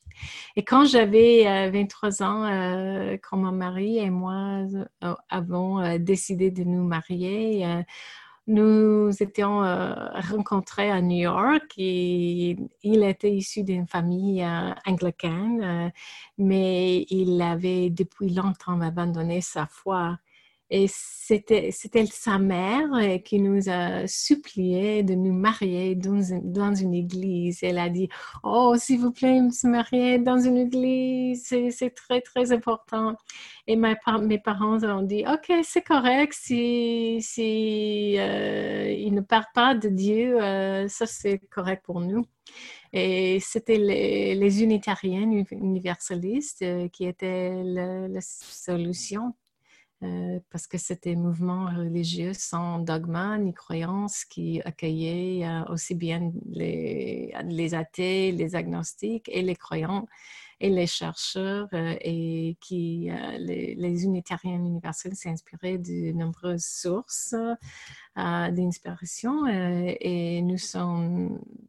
Et 0.57 0.65
quand 0.65 0.85
j'avais 0.85 1.71
23 1.71 2.23
euh, 2.23 2.25
ans, 2.25 2.45
euh, 2.45 3.17
quand 3.23 3.37
mon 3.37 3.53
mari 3.53 3.99
et 3.99 4.11
moi 4.11 4.65
avons 5.31 5.99
décidé 5.99 6.50
de 6.50 6.65
nous 6.65 6.83
marier, 6.83 7.65
nous 8.49 9.11
étions 9.21 9.61
rencontrés 9.61 10.91
à 10.91 11.00
New 11.03 11.19
York 11.19 11.73
et 11.77 12.57
il 12.83 13.05
était 13.05 13.31
issu 13.31 13.62
d'une 13.62 13.87
famille 13.87 14.45
anglicane, 14.87 15.93
mais 16.37 17.07
il 17.11 17.41
avait 17.41 17.91
depuis 17.91 18.31
longtemps 18.31 18.81
abandonné 18.81 19.41
sa 19.41 19.67
foi. 19.67 20.19
Et 20.71 20.87
c'était, 20.89 21.71
sa 22.11 22.39
mère 22.39 22.93
euh, 22.95 23.19
qui 23.19 23.41
nous 23.41 23.71
a 23.71 24.07
supplié 24.07 25.03
de 25.03 25.15
nous 25.15 25.33
marier 25.33 25.95
dans, 25.95 26.21
dans 26.43 26.75
une 26.75 26.95
église. 26.95 27.61
Elle 27.63 27.79
a 27.79 27.89
dit, 27.89 28.09
oh, 28.43 28.75
s'il 28.77 29.01
vous 29.01 29.13
plaît, 29.13 29.41
se 29.51 29.67
marier 29.67 30.19
dans 30.19 30.39
une 30.39 30.59
église, 30.59 31.47
c'est, 31.47 31.91
très, 31.95 32.21
très 32.21 32.53
important. 32.53 33.15
Et 33.67 33.77
mes, 33.77 33.97
parents 34.39 34.83
ont 34.85 35.03
dit, 35.03 35.25
OK, 35.27 35.53
c'est 35.63 35.83
correct 35.83 36.35
si, 36.35 37.19
si 37.23 38.17
euh, 38.19 38.91
il 38.91 39.15
ne 39.15 39.23
parle 39.23 39.47
pas 39.55 39.75
de 39.75 39.89
Dieu, 39.89 40.43
euh, 40.43 40.87
ça 40.89 41.07
c'est 41.07 41.39
correct 41.51 41.83
pour 41.85 42.01
nous. 42.01 42.27
Et 42.93 43.39
c'était 43.41 43.77
les, 43.77 44.35
les 44.35 44.63
unitariens 44.63 45.31
universalistes 45.51 46.65
qui 46.93 47.05
étaient 47.07 47.63
la 47.63 48.21
solution 48.21 49.35
euh, 50.05 50.38
parce 50.50 50.69
que 50.69 50.78
c'était 50.78 51.14
un 51.14 51.19
mouvement 51.19 51.67
religieux 51.76 52.33
sans 52.33 52.78
dogma 52.78 53.37
ni 53.37 53.52
croyance 53.52 54.25
qui 54.25 54.62
accueillait 54.64 55.45
euh, 55.45 55.64
aussi 55.73 55.97
bien 55.97 56.31
les, 56.47 57.35
athées, 57.75 58.31
les 58.31 58.55
agnostiques 58.55 59.28
et 59.28 59.43
les 59.43 59.57
croyants 59.57 60.07
et 60.61 60.71
les 60.71 60.87
chercheurs 60.87 61.67
euh, 61.73 61.97
et 62.00 62.57
qui 62.61 63.11
les, 63.38 63.75
les, 63.75 64.05
unitariens 64.05 64.55
universels 64.55 65.17
s'inspiraient 65.17 65.78
de 65.78 66.12
nombreuses 66.12 66.64
sources 66.64 67.35
d'inspiration 68.14 69.47
et 69.49 70.43
nous 70.43 70.59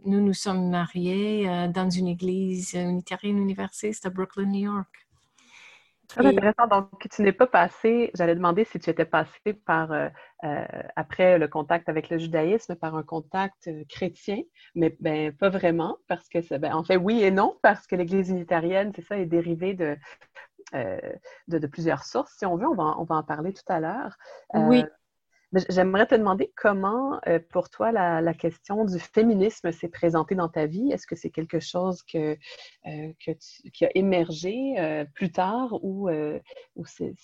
nous 0.05 0.33
sommes 0.33 0.69
mariés 0.69 1.67
dans 1.73 1.89
une 1.89 2.07
église 2.07 2.73
unitarienne 2.73 3.39
universaliste 3.39 4.05
à 4.05 4.11
Brooklyn, 4.11 4.45
New 4.45 4.71
York. 4.71 5.08
Très 6.09 6.25
intéressant. 6.25 6.67
Donc, 6.67 7.07
tu 7.09 7.21
n'es 7.21 7.31
pas 7.31 7.45
passé, 7.45 8.09
j'allais 8.15 8.33
demander 8.33 8.65
si 8.65 8.79
tu 8.79 8.89
étais 8.89 9.05
passé 9.05 9.53
par, 9.65 9.91
euh, 9.91 10.09
euh, 10.43 10.65
après 10.95 11.37
le 11.37 11.47
contact 11.47 11.87
avec 11.87 12.09
le 12.09 12.17
judaïsme, 12.17 12.75
par 12.75 12.95
un 12.95 13.03
contact 13.03 13.67
euh, 13.67 13.83
chrétien, 13.87 14.41
mais 14.73 14.95
ben, 14.99 15.31
pas 15.31 15.49
vraiment, 15.49 15.97
parce 16.07 16.27
que, 16.27 16.57
ben, 16.57 16.73
en 16.73 16.83
fait, 16.83 16.97
oui 16.97 17.23
et 17.23 17.29
non, 17.29 17.55
parce 17.61 17.85
que 17.85 17.95
l'Église 17.95 18.29
unitarienne, 18.29 18.91
c'est 18.95 19.05
ça, 19.05 19.17
est 19.17 19.27
dérivée 19.27 19.75
de, 19.75 19.95
de, 20.73 21.67
plusieurs 21.67 22.03
sources, 22.03 22.35
si 22.37 22.45
on 22.45 22.57
veut. 22.57 22.67
On 22.67 22.75
va, 22.75 22.95
on 22.97 23.03
va 23.03 23.15
en 23.15 23.23
parler 23.23 23.53
tout 23.53 23.71
à 23.71 23.79
l'heure. 23.79 24.17
oui. 24.55 24.83
J'aimerais 25.69 26.05
te 26.05 26.13
demander 26.13 26.51
comment, 26.55 27.19
euh, 27.27 27.39
pour 27.49 27.69
toi, 27.69 27.91
la, 27.91 28.33
question 28.35 28.85
du 28.85 28.99
féminisme 28.99 29.71
s'est 29.71 29.87
présentée 29.89 30.35
dans 30.35 30.47
ta 30.47 30.67
vie? 30.67 30.91
Est-ce 30.91 31.07
que 31.07 31.15
c'est 31.15 31.31
quelque 31.31 31.59
chose 31.59 32.03
que, 32.03 32.37
euh, 32.85 33.13
qui 33.73 33.85
a 33.85 33.89
émergé 33.95 34.75
euh, 34.77 35.05
plus 35.15 35.31
tard 35.31 35.83
ou, 35.83 36.09
ou 36.75 36.85
c'est 36.85 37.15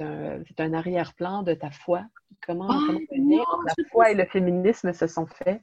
un, 0.00 0.42
un 0.58 0.72
arrière-plan 0.74 1.42
de 1.42 1.54
ta 1.54 1.70
foi? 1.70 2.04
Comment, 2.46 2.68
Ah, 2.68 2.80
comment 3.08 3.36
non, 3.38 3.44
la 3.64 3.74
foi 3.90 4.10
et 4.10 4.14
le 4.14 4.26
féminisme 4.26 4.92
se 4.92 5.06
sont 5.06 5.26
faits? 5.26 5.62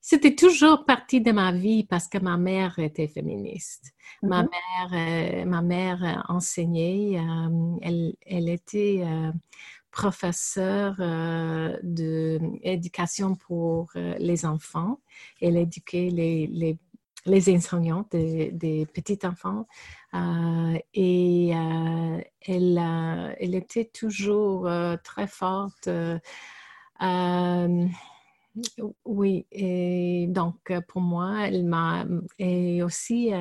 C'était 0.00 0.36
toujours 0.36 0.86
partie 0.86 1.20
de 1.20 1.32
ma 1.32 1.50
vie 1.50 1.84
parce 1.84 2.06
que 2.06 2.18
ma 2.18 2.36
mère 2.36 2.78
était 2.78 3.08
féministe. 3.08 3.92
Ma 4.22 4.44
Mhm. 4.44 4.48
mère, 4.52 5.46
ma 5.46 5.60
mère 5.60 6.24
enseignait, 6.28 7.20
elle, 7.82 8.14
elle 8.24 8.48
était 8.48 9.02
professeure 9.98 10.94
euh, 11.00 11.76
d'éducation 11.82 13.34
pour 13.34 13.90
euh, 13.96 14.14
les 14.20 14.46
enfants. 14.46 15.00
Elle 15.42 15.56
éduquait 15.56 16.08
les, 16.08 16.46
les, 16.46 16.78
les 17.26 17.56
enseignants 17.56 18.06
des, 18.12 18.52
des 18.52 18.86
petits 18.86 19.18
enfants 19.24 19.66
euh, 20.14 20.78
et 20.94 21.48
elle, 21.48 22.78
elle 23.40 23.54
était 23.56 23.86
toujours 23.86 24.70
très 25.02 25.26
forte. 25.26 25.88
oui, 29.04 29.46
et 29.50 30.26
donc 30.28 30.72
pour 30.86 31.00
moi, 31.00 31.48
elle 31.48 31.64
m'a 31.64 32.06
et 32.38 32.84
aussi 32.84 33.32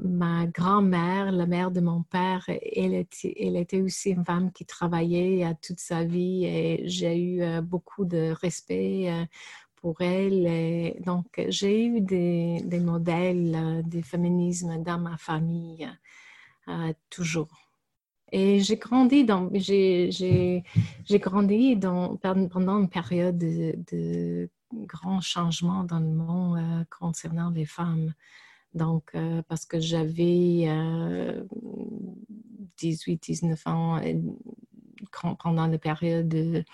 ma 0.00 0.46
grand-mère, 0.46 1.32
la 1.32 1.46
mère 1.46 1.70
de 1.70 1.80
mon 1.80 2.02
père, 2.02 2.44
elle 2.48 2.94
était, 2.94 3.34
elle 3.38 3.56
était 3.56 3.82
aussi 3.82 4.10
une 4.10 4.24
femme 4.24 4.50
qui 4.52 4.64
travaillait 4.64 5.54
toute 5.60 5.80
sa 5.80 6.04
vie 6.04 6.44
et 6.44 6.82
j'ai 6.86 7.18
eu 7.18 7.42
euh, 7.42 7.60
beaucoup 7.60 8.04
de 8.04 8.32
respect 8.40 9.10
euh, 9.10 9.24
pour 9.76 10.00
elle. 10.00 10.94
Donc 11.04 11.26
j'ai 11.48 11.84
eu 11.84 12.00
des, 12.00 12.80
modèles 12.80 13.54
euh, 13.54 13.82
de 13.82 14.00
féminisme 14.00 14.82
dans 14.82 14.98
ma 14.98 15.16
famille 15.16 15.88
toujours. 17.10 17.50
Et 18.30 18.60
j'ai 18.60 18.76
grandi 18.76 19.24
dans, 19.24 19.50
j'ai, 19.52 20.10
j'ai, 20.10 20.62
j'ai 21.04 21.18
grandi 21.18 21.76
dans, 21.76 22.16
pendant 22.16 22.78
une 22.78 22.88
période 22.88 23.36
de, 23.36 24.48
grands 24.72 25.20
changements 25.20 25.84
dans 25.84 26.00
le 26.00 26.06
monde 26.06 26.86
concernant 26.88 27.50
les 27.50 27.66
femmes. 27.66 28.14
Donc, 28.74 29.10
euh, 29.14 29.42
parce 29.48 29.66
que 29.66 29.78
j'avais 29.80 30.64
euh, 30.68 31.44
18, 32.78 33.22
19 33.22 33.66
ans 33.66 33.98
euh, 34.02 34.14
quand- 35.10 35.34
pendant 35.36 35.66
la 35.66 35.78
période 35.78 36.28
de 36.28 36.64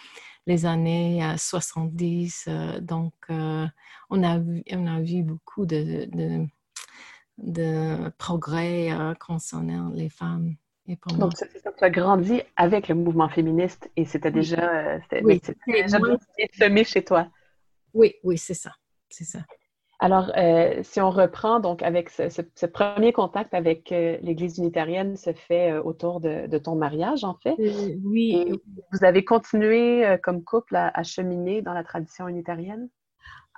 les 0.47 0.67
années 0.67 1.25
euh, 1.25 1.37
70. 1.37 2.47
euh, 2.49 2.81
donc, 2.81 3.15
euh, 3.31 3.67
on, 4.11 4.23
a 4.23 4.39
vu, 4.39 4.63
on 4.73 4.87
a 4.87 5.01
vu 5.03 5.23
beaucoup 5.23 5.67
de, 5.67 6.07
de, 6.13 6.47
de 7.39 8.11
progrès 8.19 8.93
euh, 8.93 9.15
concernant 9.15 9.91
les 9.91 10.09
femmes. 10.09 10.55
Et 10.87 10.97
pour 10.97 11.13
moi, 11.13 11.29
Donc, 11.29 11.33
c'est 11.37 11.51
c'est 11.53 11.61
ça, 11.61 11.73
tu 11.77 11.85
as 11.85 11.91
grandi 11.91 12.43
avec 12.57 12.89
le 12.89 12.95
mouvement 12.95 13.29
féministe 13.29 13.91
et 13.97 14.05
c'était 14.05 14.31
déjà, 14.31 14.95
euh, 14.97 14.99
Oui. 15.23 15.41
déjà 15.67 15.99
Oui. 16.01 16.17
semé 16.59 16.85
chez 16.85 17.05
toi. 17.05 17.29
oui, 17.95 18.15
oui, 18.23 18.39
c'est 18.39 18.55
ça. 18.55 18.73
C'est 19.11 19.25
ça. 19.25 19.41
Alors, 20.01 20.31
euh, 20.37 20.81
si 20.85 21.01
on 21.01 21.11
reprend 21.11 21.59
donc 21.61 21.83
avec 21.83 22.11
ce, 22.11 22.29
ce- 22.29 22.43
ce 22.55 22.67
premier 22.67 23.13
contact 23.13 23.53
avec 23.55 23.91
euh, 23.93 24.17
l'Église 24.23 24.59
unitarienne 24.59 25.17
se 25.17 25.33
fait 25.33 25.73
euh, 25.73 25.83
autour 25.83 26.21
de, 26.21 26.47
de 26.47 26.59
ton 26.59 26.77
mariage, 26.77 27.25
en 27.25 27.35
fait. 27.35 27.61
Oui, 28.05 28.29
Et 28.31 28.53
vous 28.93 29.05
avez 29.05 29.25
continué 29.25 30.07
euh, 30.07 30.17
comme 30.19 30.45
couple 30.45 30.77
à, 30.77 30.89
à 30.89 31.03
cheminer 31.03 31.63
dans 31.63 31.75
la 31.75 31.85
tradition 31.85 32.29
unitarienne? 32.29 32.89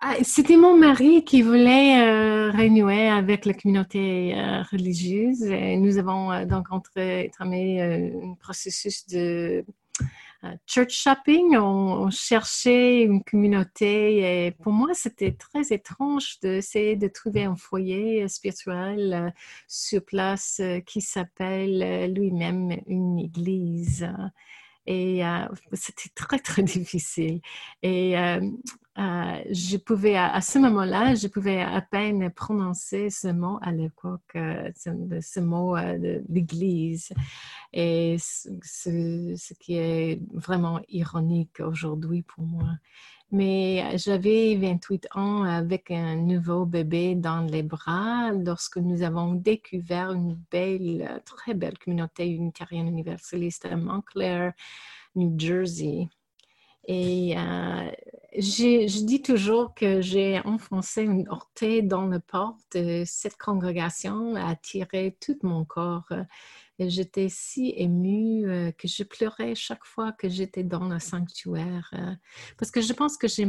Ah, 0.03 0.15
C'était 0.23 0.57
mon 0.57 0.77
mari 0.79 1.25
qui 1.25 1.43
voulait 1.43 2.01
euh, 2.03 2.51
renouer 2.53 3.09
avec 3.09 3.45
la 3.45 3.53
communauté 3.55 4.35
euh, 4.35 4.63
religieuse. 4.73 5.43
Et 5.43 5.77
nous 5.77 5.99
avons 5.99 6.33
euh, 6.33 6.47
donc 6.47 6.71
entré- 6.71 7.29
entamé 7.35 7.83
euh, 7.83 8.31
un 8.33 8.35
processus 8.37 9.07
de 9.09 9.65
church 10.67 10.93
shopping. 10.93 11.57
On, 11.57 12.05
on 12.05 12.11
cherchait 12.11 13.03
une 13.03 13.23
communauté 13.23 14.47
et 14.47 14.51
pour 14.53 14.73
moi, 14.73 14.91
c'était 14.95 15.33
très 15.33 15.73
étrange 15.73 16.39
d'essayer 16.41 16.97
de 16.97 17.09
trouver 17.09 17.45
un 17.45 17.57
foyer 17.57 18.23
euh, 18.23 18.29
spirituel 18.29 19.13
euh, 19.13 19.31
sur 19.69 20.05
place 20.05 20.61
euh, 20.61 20.81
qui 20.81 21.01
s'appelle 21.01 21.83
euh, 21.83 22.07
lui-même 22.07 22.81
une 22.87 23.19
église. 23.19 24.09
Et 24.87 25.25
euh, 25.25 25.47
c'était 25.73 26.11
très, 26.15 26.39
très 26.39 26.63
difficile. 26.65 27.41
Et 27.83 28.19
euh, 28.19 28.41
euh, 28.99 29.43
je 29.51 29.77
pouvais, 29.77 30.17
à, 30.17 30.41
ce 30.41 30.59
moment-là, 30.59 31.15
je 31.15 31.29
pouvais 31.29 31.61
à 31.63 31.81
peine 31.81 32.29
prononcer 32.31 33.09
ce 33.09 33.29
mot 33.29 33.59
à 33.63 33.71
l'époque, 33.71 34.21
euh, 34.37 34.71
ce, 34.77 35.41
mot 35.41 35.77
euh, 35.77 35.97
de 35.99 36.25
l'Église. 36.29 37.11
Et 37.73 38.17
ce- 38.19 39.35
ce 39.37 39.55
qui 39.55 39.77
est 39.77 40.21
vraiment 40.35 40.81
ironique 40.89 41.61
aujourd'hui 41.61 42.23
pour 42.23 42.45
moi. 42.45 42.69
Mais 43.33 43.97
j'avais 43.97 44.57
28 44.57 45.07
ans 45.15 45.45
avec 45.45 45.93
un 45.93 46.17
nouveau 46.17 46.67
bébé 46.67 47.15
dans 47.15 47.43
les 47.43 47.63
bras 47.63 48.33
lorsque 48.33 48.79
nous 48.79 49.03
avons 49.03 49.35
découvert 49.35 50.11
une 50.11 50.35
belle, 50.51 51.23
très 51.25 51.55
belle 51.55 51.79
communauté 51.79 52.27
unitarienne 52.27 52.89
universaliste 52.89 53.67
à 53.67 53.77
Montclair, 53.77 54.53
New 55.15 55.39
Jersey. 55.39 56.09
Et 56.87 57.37
euh, 57.37 57.91
je 58.37 59.05
dis 59.05 59.23
toujours 59.23 59.75
que 59.75 60.01
j'ai 60.01 60.41
enfoncé 60.45 61.03
une 61.03 61.29
orteil 61.29 61.83
dans 61.83 62.07
la 62.07 62.21
porte. 62.21 62.75
et 62.75 63.05
Cette 63.05 63.37
congrégation 63.37 64.35
attiré 64.37 65.17
tout 65.21 65.39
mon 65.43 65.65
corps. 65.65 66.09
Et 66.81 66.89
j'étais 66.89 67.29
si 67.29 67.75
émue 67.77 68.49
euh, 68.49 68.73
que 68.73 68.89
je 68.89 69.03
pleurais 69.03 69.55
chaque 69.55 69.85
fois 69.85 70.13
que 70.13 70.31
j'étais 70.31 70.65
dans 70.65 70.89
le 70.89 70.99
sanctuaire. 70.99 71.91
euh, 71.93 72.15
parce 72.57 72.71
que 72.71 72.81
je 72.81 72.95
pense 72.95 73.19
que 73.19 73.29
j'ai, 73.29 73.47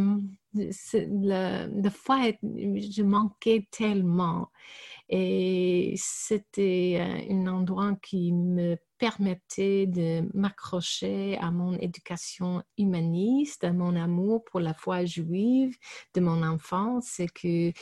le, 0.54 1.82
le 1.82 2.80
je 2.80 3.04
manquais 3.04 3.68
tellement. 3.72 4.50
Et 5.14 5.94
c'était 5.98 6.98
euh, 7.02 7.34
un 7.34 7.48
endroit 7.48 7.94
qui 8.02 8.32
me 8.32 8.78
permettait 8.98 9.88
de 9.88 10.24
m'accrocher 10.34 11.38
à 11.40 11.52
mon 11.52 11.74
éducation 11.74 12.64
humaniste, 12.78 13.66
à 13.66 13.74
mon 13.74 13.96
amour 13.96 14.46
pour 14.46 14.62
la 14.62 14.74
foi 14.74 15.04
juive 15.04 15.76
de 16.14 16.22
mon 16.22 16.44
enfance 16.44 17.20
et, 17.20 17.28
que, 17.28 17.74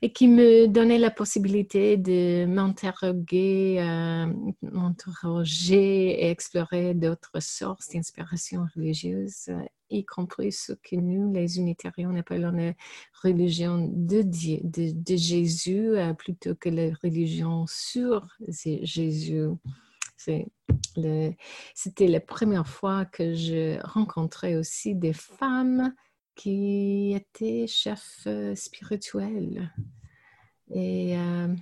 et 0.00 0.12
qui 0.14 0.28
me 0.28 0.66
donnait 0.66 0.98
la 0.98 1.10
possibilité 1.10 1.98
de 1.98 2.46
m'interroger, 2.46 3.76
euh, 3.80 4.32
m'interroger 4.62 6.24
et 6.24 6.30
explorer 6.30 6.94
d'autres 6.94 7.42
sources 7.42 7.88
d'inspiration 7.90 8.66
religieuse, 8.74 9.50
y 9.92 10.04
compris 10.04 10.52
ce 10.52 10.72
que 10.72 10.96
nous, 10.96 11.32
les 11.32 11.58
unitariens, 11.58 12.14
appelons 12.16 12.50
la 12.52 12.72
religion 13.22 13.88
de, 13.92 14.22
Dieu, 14.22 14.60
de, 14.62 15.16
Jésus 15.16 15.96
euh, 15.96 16.14
plutôt 16.14 16.54
que 16.54 16.68
la 16.68 16.90
religion 17.02 17.66
sur 17.66 18.26
Jésus. 18.48 19.48
C'était 21.74 22.08
la 22.08 22.20
première 22.20 22.66
fois 22.66 23.04
que 23.04 23.34
je 23.34 23.80
rencontrais 23.86 24.56
aussi 24.56 24.94
des 24.94 25.12
femmes 25.12 25.92
qui 26.34 27.12
étaient 27.14 27.66
chefs 27.66 28.22
euh, 28.26 28.54
spirituels. 28.54 29.70
Et 30.70 31.16
euh, 31.18 31.54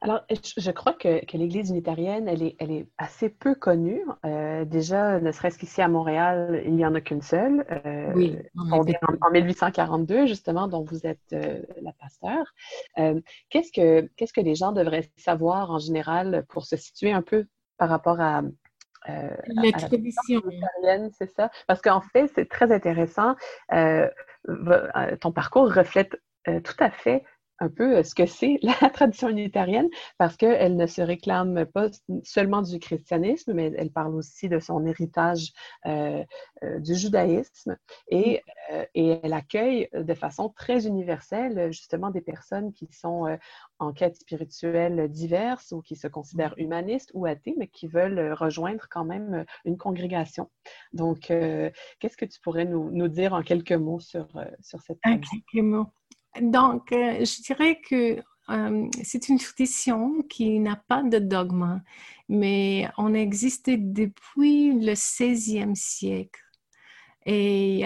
Alors, 0.00 0.20
je 0.30 0.70
crois 0.70 0.92
que, 0.92 1.24
que 1.24 1.36
l'Église 1.36 1.70
unitarienne, 1.70 2.28
elle 2.28 2.42
est, 2.42 2.56
elle 2.60 2.70
est 2.70 2.86
assez 2.98 3.28
peu 3.28 3.54
connue. 3.54 4.04
Euh, 4.24 4.64
déjà, 4.64 5.18
ne 5.18 5.32
serait-ce 5.32 5.58
qu'ici 5.58 5.82
à 5.82 5.88
Montréal, 5.88 6.62
il 6.64 6.74
n'y 6.74 6.86
en 6.86 6.94
a 6.94 7.00
qu'une 7.00 7.22
seule, 7.22 7.66
euh, 7.84 8.12
oui, 8.14 8.38
en 8.56 8.68
fondée 8.68 8.96
en, 9.02 9.26
en 9.26 9.30
1842, 9.30 10.26
justement, 10.26 10.68
dont 10.68 10.84
vous 10.84 11.04
êtes 11.04 11.32
euh, 11.32 11.60
la 11.82 11.92
pasteur. 11.92 12.54
Qu'est-ce 13.50 13.72
que, 13.72 14.08
qu'est-ce 14.16 14.32
que 14.32 14.40
les 14.40 14.54
gens 14.54 14.72
devraient 14.72 15.10
savoir 15.16 15.72
en 15.72 15.78
général 15.78 16.44
pour 16.48 16.64
se 16.64 16.76
situer 16.76 17.12
un 17.12 17.22
peu 17.22 17.46
par 17.76 17.88
rapport 17.88 18.20
à, 18.20 18.42
euh, 19.08 19.30
la 19.48 19.72
tradition. 19.72 20.42
c'est 21.16 21.30
ça? 21.34 21.50
Parce 21.66 21.80
qu'en 21.80 22.00
fait, 22.00 22.30
c'est 22.34 22.48
très 22.48 22.72
intéressant. 22.72 23.36
Euh, 23.72 24.08
ton 25.20 25.32
parcours 25.32 25.72
reflète 25.72 26.20
euh, 26.48 26.60
tout 26.60 26.76
à 26.78 26.90
fait 26.90 27.24
un 27.58 27.68
peu 27.68 27.98
euh, 27.98 28.02
ce 28.02 28.14
que 28.14 28.26
c'est 28.26 28.58
la 28.62 28.90
tradition 28.90 29.28
unitarienne 29.28 29.88
parce 30.18 30.36
qu'elle 30.36 30.76
ne 30.76 30.86
se 30.86 31.02
réclame 31.02 31.66
pas 31.66 31.88
seulement 32.24 32.62
du 32.62 32.78
christianisme, 32.78 33.52
mais 33.54 33.72
elle 33.76 33.90
parle 33.90 34.14
aussi 34.14 34.48
de 34.48 34.58
son 34.58 34.86
héritage 34.86 35.52
euh, 35.86 36.24
euh, 36.64 36.78
du 36.80 36.94
judaïsme 36.94 37.76
et, 38.08 38.42
euh, 38.72 38.84
et 38.94 39.20
elle 39.22 39.32
accueille 39.32 39.88
de 39.92 40.14
façon 40.14 40.48
très 40.48 40.86
universelle 40.86 41.72
justement 41.72 42.10
des 42.10 42.20
personnes 42.20 42.72
qui 42.72 42.88
sont 42.92 43.38
en 43.78 43.92
quête 43.92 44.16
spirituelle 44.16 45.08
diverse 45.08 45.72
ou 45.72 45.82
qui 45.82 45.96
se 45.96 46.08
considèrent 46.08 46.54
humanistes 46.56 47.10
ou 47.14 47.26
athées, 47.26 47.54
mais 47.56 47.68
qui 47.68 47.86
veulent 47.86 48.32
rejoindre 48.32 48.86
quand 48.90 49.04
même 49.04 49.44
une 49.64 49.76
congrégation. 49.76 50.50
Donc, 50.92 51.20
qu'est-ce 51.20 52.16
que 52.16 52.24
tu 52.24 52.40
pourrais 52.40 52.64
nous, 52.64 52.90
nous 52.90 53.08
dire 53.08 53.34
en 53.34 53.42
quelques 53.42 53.72
mots 53.72 54.00
sur, 54.00 54.28
sur 54.60 54.80
cette 54.80 54.98
En 55.04 55.18
quelques 55.18 55.64
mots. 55.64 55.86
Donc, 56.40 56.92
euh, 56.92 57.24
je 57.24 57.42
dirais 57.42 57.80
que 57.80 58.20
c'est 59.02 59.28
une 59.28 59.38
tradition 59.38 60.22
qui 60.22 60.58
n'a 60.58 60.76
pas 60.88 61.02
de 61.02 61.18
dogme, 61.18 61.82
mais 62.30 62.88
on 62.96 63.12
existe 63.12 63.68
depuis 63.68 64.72
le 64.72 64.94
16e 64.94 65.74
siècle. 65.74 66.40
Et 67.26 67.84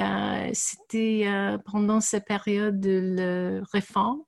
c'était 0.52 1.26
pendant 1.64 2.00
cette 2.00 2.26
période 2.26 2.78
de 2.78 3.14
la 3.16 3.64
réforme 3.72 4.22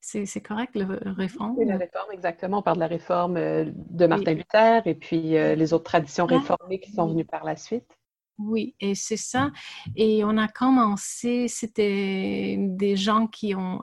c'est 0.00 0.40
correct, 0.40 0.74
le 0.74 1.12
réforme? 1.12 1.54
Oui, 1.58 1.66
la 1.66 1.76
réforme, 1.76 2.12
exactement. 2.12 2.60
On 2.60 2.62
parle 2.62 2.78
de 2.78 2.80
la 2.80 2.86
réforme 2.86 3.34
de 3.34 4.06
Martin 4.06 4.32
Luther 4.32 4.86
et 4.86 4.94
puis 4.94 5.20
les 5.32 5.72
autres 5.74 5.84
traditions 5.84 6.24
réformées 6.24 6.80
qui 6.80 6.92
sont 6.92 7.08
venues 7.08 7.26
par 7.26 7.44
la 7.44 7.56
suite. 7.56 7.97
Oui, 8.38 8.74
et 8.80 8.94
c'est 8.94 9.16
ça. 9.16 9.50
Et 9.96 10.22
on 10.24 10.36
a 10.36 10.48
commencé, 10.48 11.48
c'était 11.48 12.56
des 12.58 12.96
gens 12.96 13.26
qui 13.26 13.54
ont 13.54 13.82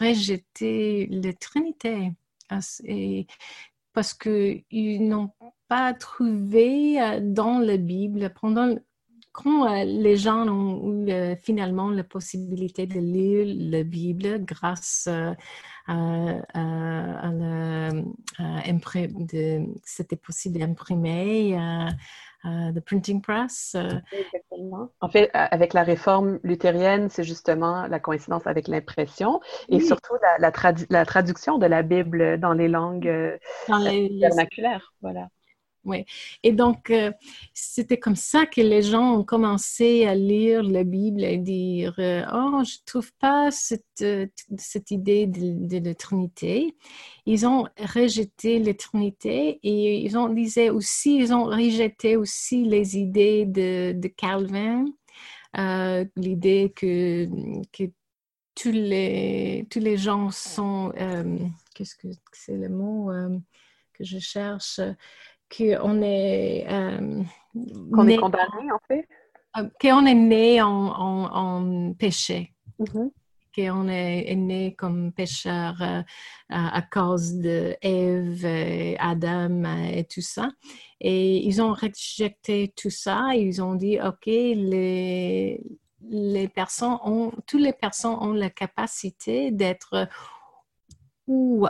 rejeté 0.00 1.06
la 1.10 1.32
Trinité 1.34 2.12
et, 2.84 3.26
parce 3.92 4.14
qu'ils 4.14 5.08
n'ont 5.08 5.32
pas 5.68 5.92
trouvé 5.94 6.98
dans 7.20 7.58
la 7.58 7.76
Bible, 7.76 8.32
pendant 8.40 8.74
quand 9.32 9.66
euh, 9.66 9.84
les 9.84 10.16
gens 10.16 10.46
ont 10.48 11.06
eu 11.06 11.10
euh, 11.10 11.36
finalement 11.36 11.90
la 11.90 12.04
possibilité 12.04 12.86
de 12.86 12.98
lire 12.98 13.46
la 13.70 13.84
Bible 13.84 14.44
grâce 14.44 15.08
euh, 15.08 15.32
à, 15.86 16.40
à, 16.54 17.90
c'était 19.84 20.16
possible 20.16 20.58
d'imprimer, 20.58 21.56
the 22.44 22.80
printing 22.80 23.20
press. 23.20 23.76
Exactement. 24.12 24.90
En 25.00 25.08
fait, 25.08 25.30
avec 25.34 25.74
la 25.74 25.82
réforme 25.82 26.38
luthérienne, 26.42 27.08
c'est 27.10 27.24
justement 27.24 27.86
la 27.86 28.00
coïncidence 28.00 28.46
avec 28.46 28.68
l'impression 28.68 29.40
et 29.68 29.80
surtout 29.80 30.14
la, 30.38 30.50
la, 30.88 31.04
traduction 31.04 31.58
de 31.58 31.66
la 31.66 31.82
Bible 31.82 32.38
dans 32.38 32.52
les 32.52 32.68
langues 32.68 33.38
dans 33.68 33.78
les, 33.78 34.18
vernaculaires. 34.20 34.94
Voilà. 35.02 35.28
Oui. 35.84 36.04
Et 36.42 36.52
donc, 36.52 36.90
euh, 36.90 37.10
c'était 37.54 37.98
comme 37.98 38.16
ça 38.16 38.44
que 38.44 38.60
les 38.60 38.82
gens 38.82 39.14
ont 39.18 39.24
commencé 39.24 40.04
à 40.04 40.14
lire 40.14 40.62
la 40.62 40.84
Bible 40.84 41.24
et 41.24 41.38
dire 41.38 41.94
euh, 41.98 42.22
Oh, 42.32 42.62
je 42.64 42.74
ne 42.74 42.84
trouve 42.84 43.10
pas 43.14 43.50
cette, 43.50 43.84
euh, 44.02 44.26
cette 44.58 44.90
idée 44.90 45.26
de, 45.26 45.92
Trinité. 45.94 46.76
Ils 47.24 47.46
ont 47.46 47.66
rejeté 47.78 48.58
la 48.58 48.74
Trinité 48.74 49.58
et 49.62 50.00
ils 50.04 50.18
ont 50.18 50.28
disait 50.28 50.68
aussi, 50.70 51.16
ils 51.16 51.32
ont 51.32 51.44
rejeté 51.44 52.16
aussi 52.16 52.64
les 52.64 52.98
idées 52.98 53.46
de, 53.46 53.92
de 53.92 54.08
Calvin, 54.08 54.84
l'idée 56.16 56.72
que, 56.76 57.26
que 57.72 57.90
tous 58.54 58.70
les, 58.70 59.66
tous 59.70 59.80
les 59.80 59.96
gens 59.96 60.30
sont, 60.30 60.92
qu'est-ce 61.74 61.96
que 61.96 62.08
c'est 62.32 62.56
le 62.56 62.68
mot 62.68 63.10
que 64.00 64.04
je 64.04 64.18
cherche, 64.18 64.80
qu'on 65.54 66.02
est. 66.02 66.66
Euh, 66.68 67.22
qu'on 67.92 68.08
est 68.08 68.16
condamné, 68.16 68.72
en 68.72 68.80
fait? 68.86 69.06
Euh, 69.58 69.68
qu'on 69.80 70.06
est 70.06 70.14
né 70.14 70.62
en, 70.62 70.68
en, 70.68 71.92
péché. 71.94 72.54
Mm-hmm. 72.78 73.10
Qu'on 73.54 73.88
est, 73.88 74.36
né 74.36 74.74
comme 74.74 75.12
pécheur 75.12 75.74
euh, 75.82 76.02
à, 76.48 76.82
cause 76.82 77.34
de 77.34 77.76
Ève, 77.82 78.46
Adam 79.00 79.64
et 79.92 80.04
tout 80.04 80.20
ça. 80.20 80.50
Et 81.00 81.44
ils 81.44 81.60
ont 81.60 81.72
rejeté 81.72 82.72
tout 82.76 82.90
ça. 82.90 83.34
Ils 83.34 83.60
ont 83.60 83.74
dit, 83.74 83.98
OK, 84.00 84.26
les, 84.26 85.60
les 86.08 86.48
personnes 86.48 86.98
ont, 87.04 87.32
toutes 87.46 87.62
les 87.62 87.72
personnes 87.72 88.16
ont 88.20 88.32
la 88.32 88.50
capacité 88.50 89.50
d'être 89.50 90.08
ou 91.26 91.66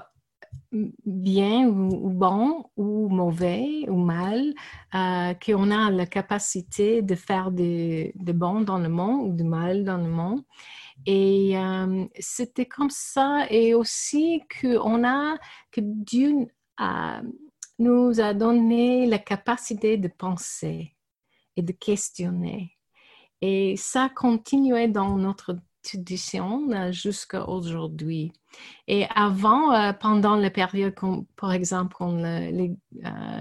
bien 0.73 1.67
ou, 1.67 2.11
bon 2.11 2.65
ou 2.77 3.09
mauvais 3.09 3.85
ou 3.89 3.97
mal, 3.97 4.55
euh, 4.95 5.35
qu'on 5.35 5.71
a 5.71 5.91
la 5.91 6.07
capacité 6.07 7.03
de 7.03 7.15
faire 7.15 7.51
de, 7.51 8.13
bon 8.33 8.61
dans 8.61 8.79
le 8.79 8.89
monde 8.89 9.29
ou 9.29 9.37
de 9.37 9.43
mal 9.43 9.85
dans 9.85 9.99
le 9.99 10.09
monde. 10.09 10.43
Et 11.07 11.57
euh, 11.59 12.05
c'était 12.19 12.67
comme 12.67 12.91
ça. 12.91 13.47
Et 13.51 13.75
aussi 13.75 14.43
qu'on 14.61 15.05
a, 15.05 15.37
que 15.73 15.81
Dieu 15.83 16.47
nous 17.79 18.21
a 18.21 18.35
donné 18.35 19.07
la 19.07 19.19
capacité 19.19 19.97
de 19.97 20.09
penser 20.09 20.95
et 21.57 21.63
de 21.63 21.73
questionner. 21.73 22.77
Et 23.41 23.75
ça 23.77 24.11
continuait 24.15 24.89
dans 24.89 25.17
notre 25.17 25.57
tradition 25.83 26.93
jusqu'à 26.93 27.49
aujourd'hui. 27.49 28.33
Et 28.89 29.07
avant, 29.15 29.73
euh, 29.73 29.93
pendant 29.93 30.37
la 30.37 30.51
période, 30.51 30.95
par 31.37 31.53
exemple, 31.53 31.95
euh, 32.03 32.69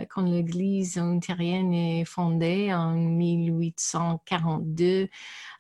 quand 0.10 0.22
l'Église 0.22 0.98
ontarienne 0.98 1.74
est 1.74 2.06
fondée 2.06 2.74
en 2.74 2.94
1842, 2.94 5.10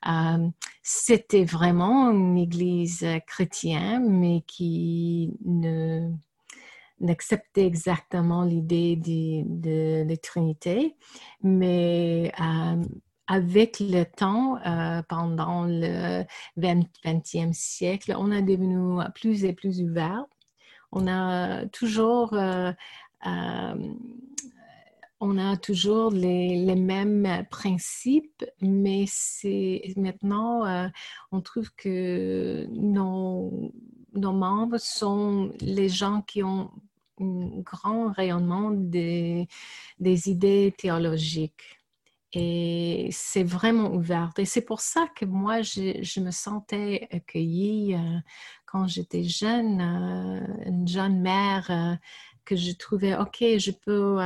euh, 0.08 0.50
c'était 0.84 1.46
vraiment 1.46 2.12
une 2.12 2.38
Église 2.38 3.06
chrétienne, 3.26 4.10
mais 4.10 4.44
qui 4.46 5.32
n'acceptait 7.00 7.65
exactement 7.65 8.44
l'idée 8.44 8.96
de, 8.96 10.04
de, 10.04 10.15
Trinité, 10.15 10.96
mais 11.42 12.32
avec 13.30 13.80
le 13.80 14.06
temps, 14.06 14.58
euh, 14.65 15.04
pendant 15.08 15.63
le 15.63 16.26
20, 16.58 16.82
e 17.06 17.54
siècle, 17.54 18.15
on 18.18 18.32
est 18.32 18.42
devenu 18.42 19.04
plus 19.13 19.46
et 19.46 19.54
plus 19.54 19.82
ouvert. 19.82 20.26
On 20.92 21.08
a 21.08 21.68
toujours, 21.68 22.34
euh, 22.34 22.72
euh, 23.28 23.94
on 25.20 25.38
a 25.38 25.58
toujours 25.58 26.10
les, 26.10 26.76
mêmes 26.76 27.46
principes, 27.52 28.44
mais 28.62 29.06
c'est 29.08 29.84
maintenant, 29.96 30.89
on 31.32 31.42
trouve 31.42 31.70
que 31.76 32.65
nos, 32.72 33.72
membres 34.13 34.80
sont 34.80 35.52
les 35.62 35.88
gens 35.88 36.24
qui 36.24 36.42
ont 36.42 36.72
un 37.22 37.60
grand 37.60 38.12
rayonnement 38.12 38.72
des 38.72 39.48
idées 40.00 40.74
théologiques. 40.76 41.79
Et 42.34 43.10
c'est 43.12 43.44
vraiment 43.44 43.92
ouvert. 43.92 44.32
Et 44.38 44.46
c'est 44.46 44.62
pour 44.62 44.82
ça 44.82 45.08
que 45.15 45.26
moi, 45.26 45.62
je, 45.63 46.20
me 46.20 46.32
sentais 46.32 47.08
accueillie 47.12 47.96
euh, 47.96 48.20
quand 48.65 48.88
j'étais 48.88 49.24
jeune, 49.24 49.82
euh, 49.82 50.70
une 50.70 50.88
jeune 50.88 51.22
mère, 51.22 51.68
euh, 51.72 51.96
que 52.46 52.56
je 52.56 52.72
trouvais, 52.74 53.15
OK, 53.15 53.38
je 53.42 53.72
peux 53.72 54.18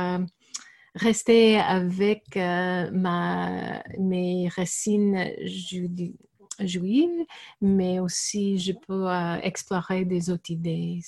rester 0.94 1.58
avec 1.58 2.36
ma, 2.36 3.82
mes 3.98 4.48
racines 4.48 5.30
juives, 5.44 7.26
mais 7.60 7.98
aussi 8.00 8.58
je 8.58 8.72
peux 8.72 9.08
explorer 9.42 10.06
des 10.06 10.30
autres 10.30 10.50
idées. 10.50 11.00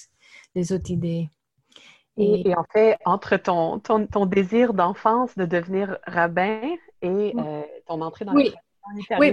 Des 0.55 0.73
autres 0.73 0.91
idées. 0.91 1.31
Et, 2.19 2.55
en 2.55 2.65
fait, 2.71 2.99
entre 3.07 3.37
ton, 3.39 3.79
ton, 3.79 4.07
ton 4.07 4.27
désir 4.27 4.75
d'enfance 4.75 5.35
de 5.37 5.47
devenir 5.47 5.99
rabbin 6.07 6.77
et 7.03 7.35
euh, 7.37 7.63
ton 7.87 8.01
entrée 8.01 8.25
dans 8.25 8.35
oui. 8.35 8.51
la 8.51 8.61
oui, 9.19 9.33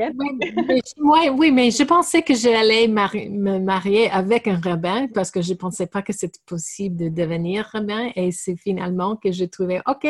oui, 0.97 1.29
oui, 1.31 1.51
mais 1.51 1.69
je 1.69 1.83
pensais 1.83 2.23
que 2.23 2.33
j'allais 2.33 2.87
me 2.87 3.59
marier 3.59 4.09
avec 4.09 4.47
un 4.47 4.59
rabbin 4.59 5.07
parce 5.13 5.29
que 5.29 5.41
je 5.41 5.51
ne 5.53 5.57
pensais 5.57 5.85
pas 5.85 6.01
que 6.01 6.11
c'était 6.11 6.39
possible 6.45 6.95
de 6.95 7.09
devenir 7.09 7.65
rabbin 7.65 8.09
et 8.15 8.31
c'est 8.31 8.55
finalement 8.55 9.15
que 9.15 9.31
j'ai 9.31 9.47
trouvé, 9.47 9.79
OK, 9.85 10.07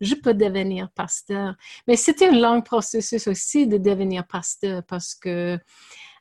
je 0.00 0.14
peux 0.16 0.34
devenir 0.34 0.90
pasteur. 0.90 1.54
Mais 1.86 1.94
c'était 1.94 2.28
un 2.28 2.38
long 2.38 2.62
processus 2.62 3.28
aussi 3.28 3.68
de 3.68 3.78
devenir 3.78 4.26
pasteur 4.26 4.82
parce 4.88 5.14
que 5.14 5.56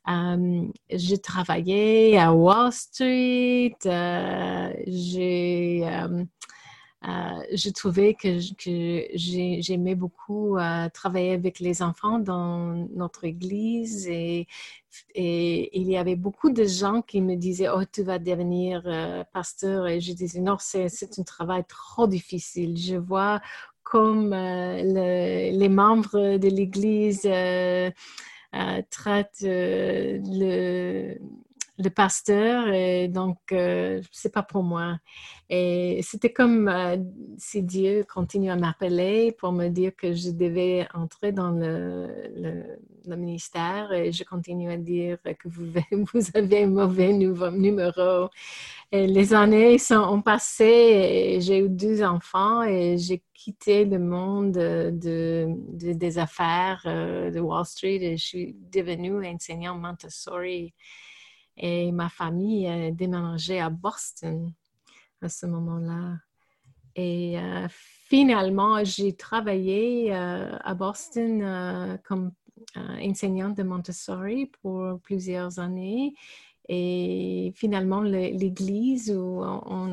euh, 0.07 0.61
j'ai 0.91 1.17
travaillé 1.17 2.19
à 2.19 2.33
Wall 2.33 2.71
Street, 2.71 3.75
euh, 3.85 4.73
j'ai 4.85 5.83
euh, 7.07 7.43
j'ai 7.53 7.71
trouvé 7.71 8.13
que, 8.13 8.39
j'aimais 9.15 9.95
beaucoup 9.95 10.57
euh, 10.57 10.89
travailler 10.89 11.31
avec 11.31 11.59
les 11.59 11.81
enfants 11.81 12.19
dans 12.19 12.87
notre 12.93 13.23
église 13.23 14.05
et, 14.07 14.47
il 15.15 15.89
y 15.89 15.97
avait 15.97 16.15
beaucoup 16.15 16.49
de 16.49 16.65
gens 16.65 17.01
qui 17.01 17.21
me 17.21 17.35
disaient 17.35 17.69
Oh, 17.69 17.83
tu 17.91 18.03
vas 18.03 18.19
devenir 18.19 18.81
euh, 18.85 19.23
pasteur. 19.33 19.87
Et 19.87 20.01
je 20.01 20.13
disais 20.13 20.39
Non, 20.41 20.57
c'est 20.59 20.89
un 21.17 21.23
travail 21.23 21.63
trop 21.67 22.07
difficile. 22.07 22.75
Je 22.77 22.95
vois 22.95 23.39
comme 23.83 24.33
les 24.33 25.69
membres 25.69 26.37
de 26.37 26.47
l'église 26.47 27.21
traitent 28.89 29.43
le 29.43 31.17
le 31.79 31.89
pasteur, 31.89 32.67
et 32.67 33.07
donc 33.07 33.37
euh, 33.51 34.01
c'est 34.11 34.33
pas 34.33 34.43
pour 34.43 34.63
moi. 34.63 34.97
Et 35.49 36.01
c'était 36.03 36.31
comme 36.31 36.67
euh, 36.67 36.97
si 37.37 37.63
Dieu 37.63 38.05
continue 38.13 38.51
à 38.51 38.55
m'appeler 38.55 39.31
pour 39.31 39.51
me 39.53 39.69
dire 39.69 39.95
que 39.95 40.13
je 40.13 40.31
devais 40.31 40.87
entrer 40.93 41.31
dans 41.31 41.51
le, 41.51 42.07
ministère 43.07 43.91
et 43.91 44.11
je 44.11 44.23
continue 44.23 44.69
à 44.71 44.77
dire 44.77 45.17
que 45.23 45.47
vous, 45.47 45.65
avez 46.35 46.63
un 46.63 46.67
mauvais 46.67 47.11
numéro. 47.11 48.29
Et 48.91 49.07
les 49.07 49.33
années 49.33 49.79
sont, 49.79 49.95
ont 49.95 50.21
passé 50.21 50.65
et 50.65 51.41
j'ai 51.41 51.59
eu 51.59 51.69
deux 51.69 52.03
enfants 52.03 52.61
et 52.61 52.97
j'ai 52.99 53.23
quitté 53.33 53.85
le 53.85 53.99
monde 53.99 54.51
de, 54.51 55.47
des 55.71 56.17
affaires 56.19 56.83
euh, 56.85 57.31
de 57.31 57.39
Wall 57.39 57.65
Street 57.65 57.99
et 58.01 58.17
je 58.17 58.25
suis 58.25 58.55
devenue 58.71 59.25
enseignante 59.25 59.81
Montessori 59.81 60.73
et 61.59 61.91
ma 61.91 62.09
famille 62.09 62.67
a 62.67 62.91
déménagé 62.91 63.59
à 63.59 63.69
Boston 63.69 64.51
à 65.21 65.29
ce 65.29 65.45
moment-là. 65.45 66.17
Et 66.95 67.37
euh, 67.37 67.67
finalement, 67.69 68.83
j'ai 68.83 69.15
travaillé 69.15 70.13
euh, 70.13 70.57
à 70.59 70.73
Boston 70.73 71.41
euh, 71.41 71.97
comme 72.03 72.31
enseignante 72.75 73.57
de 73.57 73.63
Montessori 73.63 74.47
pour 74.61 74.99
plusieurs 75.01 75.59
années. 75.59 76.13
Et 76.67 77.51
finalement, 77.55 78.01
l'église 78.01 79.11
où 79.11 79.41
on, 79.43 79.91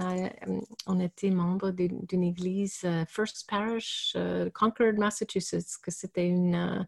on 0.86 1.00
était 1.00 1.30
membre 1.30 1.70
d'une 1.70 2.22
église 2.22 2.86
First 3.08 3.48
Parish, 3.48 4.14
Concord, 4.52 4.92
Massachusetts, 4.98 5.78
que 5.82 5.90
c'était 5.90 6.28
une 6.28 6.54
euh, 6.54 6.82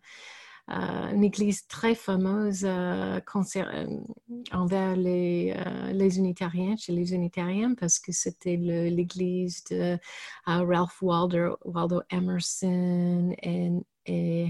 une 0.68 1.24
église 1.24 1.66
très 1.66 1.94
fameuse 1.94 2.64
euh, 2.64 3.20
euh, 3.56 3.86
envers 4.52 4.96
les, 4.96 5.54
les, 5.92 6.18
unitariens, 6.18 6.76
chez 6.76 6.92
les 6.92 7.14
unitariens, 7.14 7.74
parce 7.74 7.98
que 7.98 8.12
c'était 8.12 8.56
l'église 8.56 9.64
de 9.70 9.98
Ralph 10.46 11.00
Waldo, 11.00 11.56
Waldo 11.64 12.02
Emerson 12.10 13.34
et, 13.42 13.70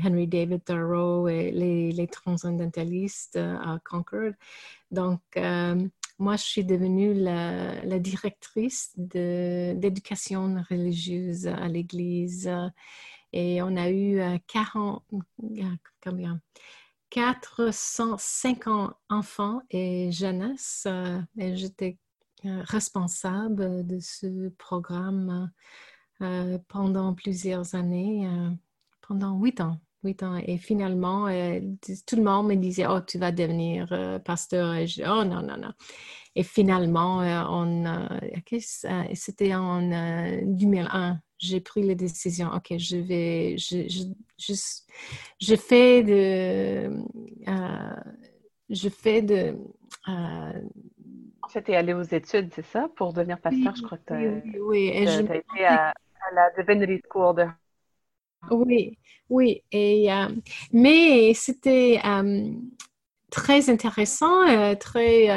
Henry 0.04 0.28
David 0.28 0.64
Thoreau 0.64 1.26
et 1.26 1.50
les, 1.50 2.06
transcendentalistes 2.06 3.36
à 3.36 3.78
Concord. 3.84 4.32
Donc, 4.92 5.20
moi, 6.20 6.36
je 6.36 6.42
suis 6.42 6.64
devenue 6.64 7.14
la 7.14 7.98
directrice 7.98 8.92
d'éducation 8.96 10.62
religieuse 10.70 11.48
à 11.48 11.66
l'église 11.66 12.48
et 13.32 13.62
on 13.62 13.76
a 13.76 13.90
eu 13.90 14.20
40, 14.46 15.02
euh, 15.12 15.62
combien? 16.02 16.40
450 17.10 18.94
enfants 19.08 19.60
et 19.70 20.10
jeunesse. 20.12 20.84
Euh, 20.86 21.20
et 21.36 21.56
j'étais 21.56 21.98
euh, 22.44 22.62
responsable 22.64 23.86
de 23.86 23.98
ce 24.00 24.48
programme 24.50 25.50
pendant 26.66 27.14
plusieurs 27.14 27.76
années, 27.76 28.28
pendant 29.02 29.38
huit 29.38 29.60
ans. 29.60 29.78
Huit 30.02 30.24
ans. 30.24 30.34
Et 30.34 30.58
finalement, 30.58 31.26
tout 32.06 32.16
le 32.16 32.22
monde 32.22 32.48
me 32.48 32.56
disait, 32.56 32.86
oh, 32.88 33.00
tu 33.00 33.18
vas 33.18 33.30
devenir 33.30 33.88
pasteur. 34.24 34.74
Et 34.74 34.88
je, 34.88 35.02
oh, 35.02 35.24
non, 35.24 35.42
non, 35.42 35.56
non. 35.56 35.72
Et 36.34 36.42
finalement, 36.42 37.18
on, 37.48 38.08
c'était 39.14 39.54
en 39.54 39.80
2001 40.42 41.20
j'ai 41.38 41.60
pris 41.60 41.82
la 41.82 41.94
décision, 41.94 42.50
OK, 42.54 42.76
je 42.76 42.96
vais, 42.96 43.56
je, 43.58 43.88
je, 43.88 44.52
je, 45.40 45.56
fais 45.56 46.02
de, 46.02 47.02
euh, 47.48 47.96
je 48.68 48.88
fais 48.88 49.22
de... 49.22 49.56
Euh, 50.08 50.62
en 51.42 51.48
fait, 51.48 51.62
tu 51.62 51.72
es 51.72 51.76
allée 51.76 51.94
aux 51.94 52.02
études, 52.02 52.50
c'est 52.52 52.66
ça, 52.66 52.88
pour 52.96 53.12
devenir 53.12 53.38
pasteur, 53.40 53.74
je 53.76 53.82
crois 53.82 53.98
que 53.98 54.06
tu 54.06 54.12
as, 54.12 54.18
oui, 54.18 54.58
oui, 54.60 54.90
et 54.92 55.06
je... 55.06 55.22
été 55.22 55.64
à, 55.64 55.94
la 56.34 56.50
Divinity 56.58 57.02
School 57.10 57.36
de... 57.36 57.46
Oui, 58.50 58.98
oui, 59.28 59.62
et, 59.72 60.12
euh, 60.12 60.28
mais 60.72 61.32
c'était 61.34 62.00
très 63.30 63.70
intéressant, 63.70 64.76
très 64.76 65.28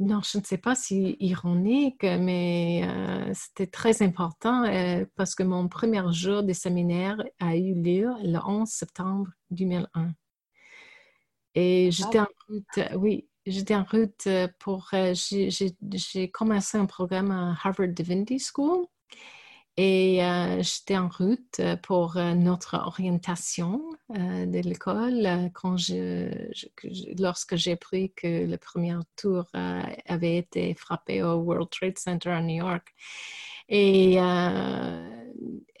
non, 0.00 0.22
je 0.22 0.38
ne 0.38 0.44
sais 0.44 0.56
pas 0.56 0.74
si 0.74 1.16
ironique, 1.20 2.04
mais 2.04 2.82
euh, 2.84 3.30
c'était 3.34 3.66
très 3.66 4.02
important 4.02 4.64
euh, 4.64 5.04
parce 5.14 5.34
que 5.34 5.42
mon 5.42 5.68
premier 5.68 6.02
jour 6.10 6.42
de 6.42 6.54
séminaire 6.54 7.22
a 7.38 7.54
eu 7.54 7.74
lieu 7.74 8.08
le 8.22 8.38
11 8.42 8.66
septembre 8.66 9.28
2001. 9.50 10.14
Et 11.54 11.90
j'étais 11.92 12.18
en 12.18 12.28
route, 12.48 12.80
oui, 12.96 13.28
j'étais 13.44 13.74
en 13.74 13.84
route 13.84 14.26
pour, 14.58 14.88
euh, 14.94 15.12
j'ai 15.14 16.30
commencé 16.30 16.78
un 16.78 16.86
programme 16.86 17.30
à 17.30 17.54
Harvard 17.62 17.88
Divinity 17.88 18.38
School 18.38 18.86
et 19.82 20.22
euh, 20.22 20.62
j'étais 20.62 20.98
en 20.98 21.08
route 21.08 21.58
pour 21.82 22.18
euh, 22.18 22.34
notre 22.34 22.74
orientation 22.74 23.80
euh, 24.10 24.44
de 24.44 24.58
l'école 24.58 25.50
quand 25.54 25.76
lorsque 27.18 27.56
j'ai 27.56 27.72
appris 27.72 28.12
que 28.12 28.44
le 28.44 28.58
premier 28.58 28.98
tour 29.16 29.46
avait 29.54 30.36
été 30.36 30.74
frappé 30.74 31.22
au 31.22 31.36
World 31.36 31.70
Trade 31.70 31.96
Center 31.96 32.28
à 32.28 32.42
New 32.42 32.56
York. 32.56 32.94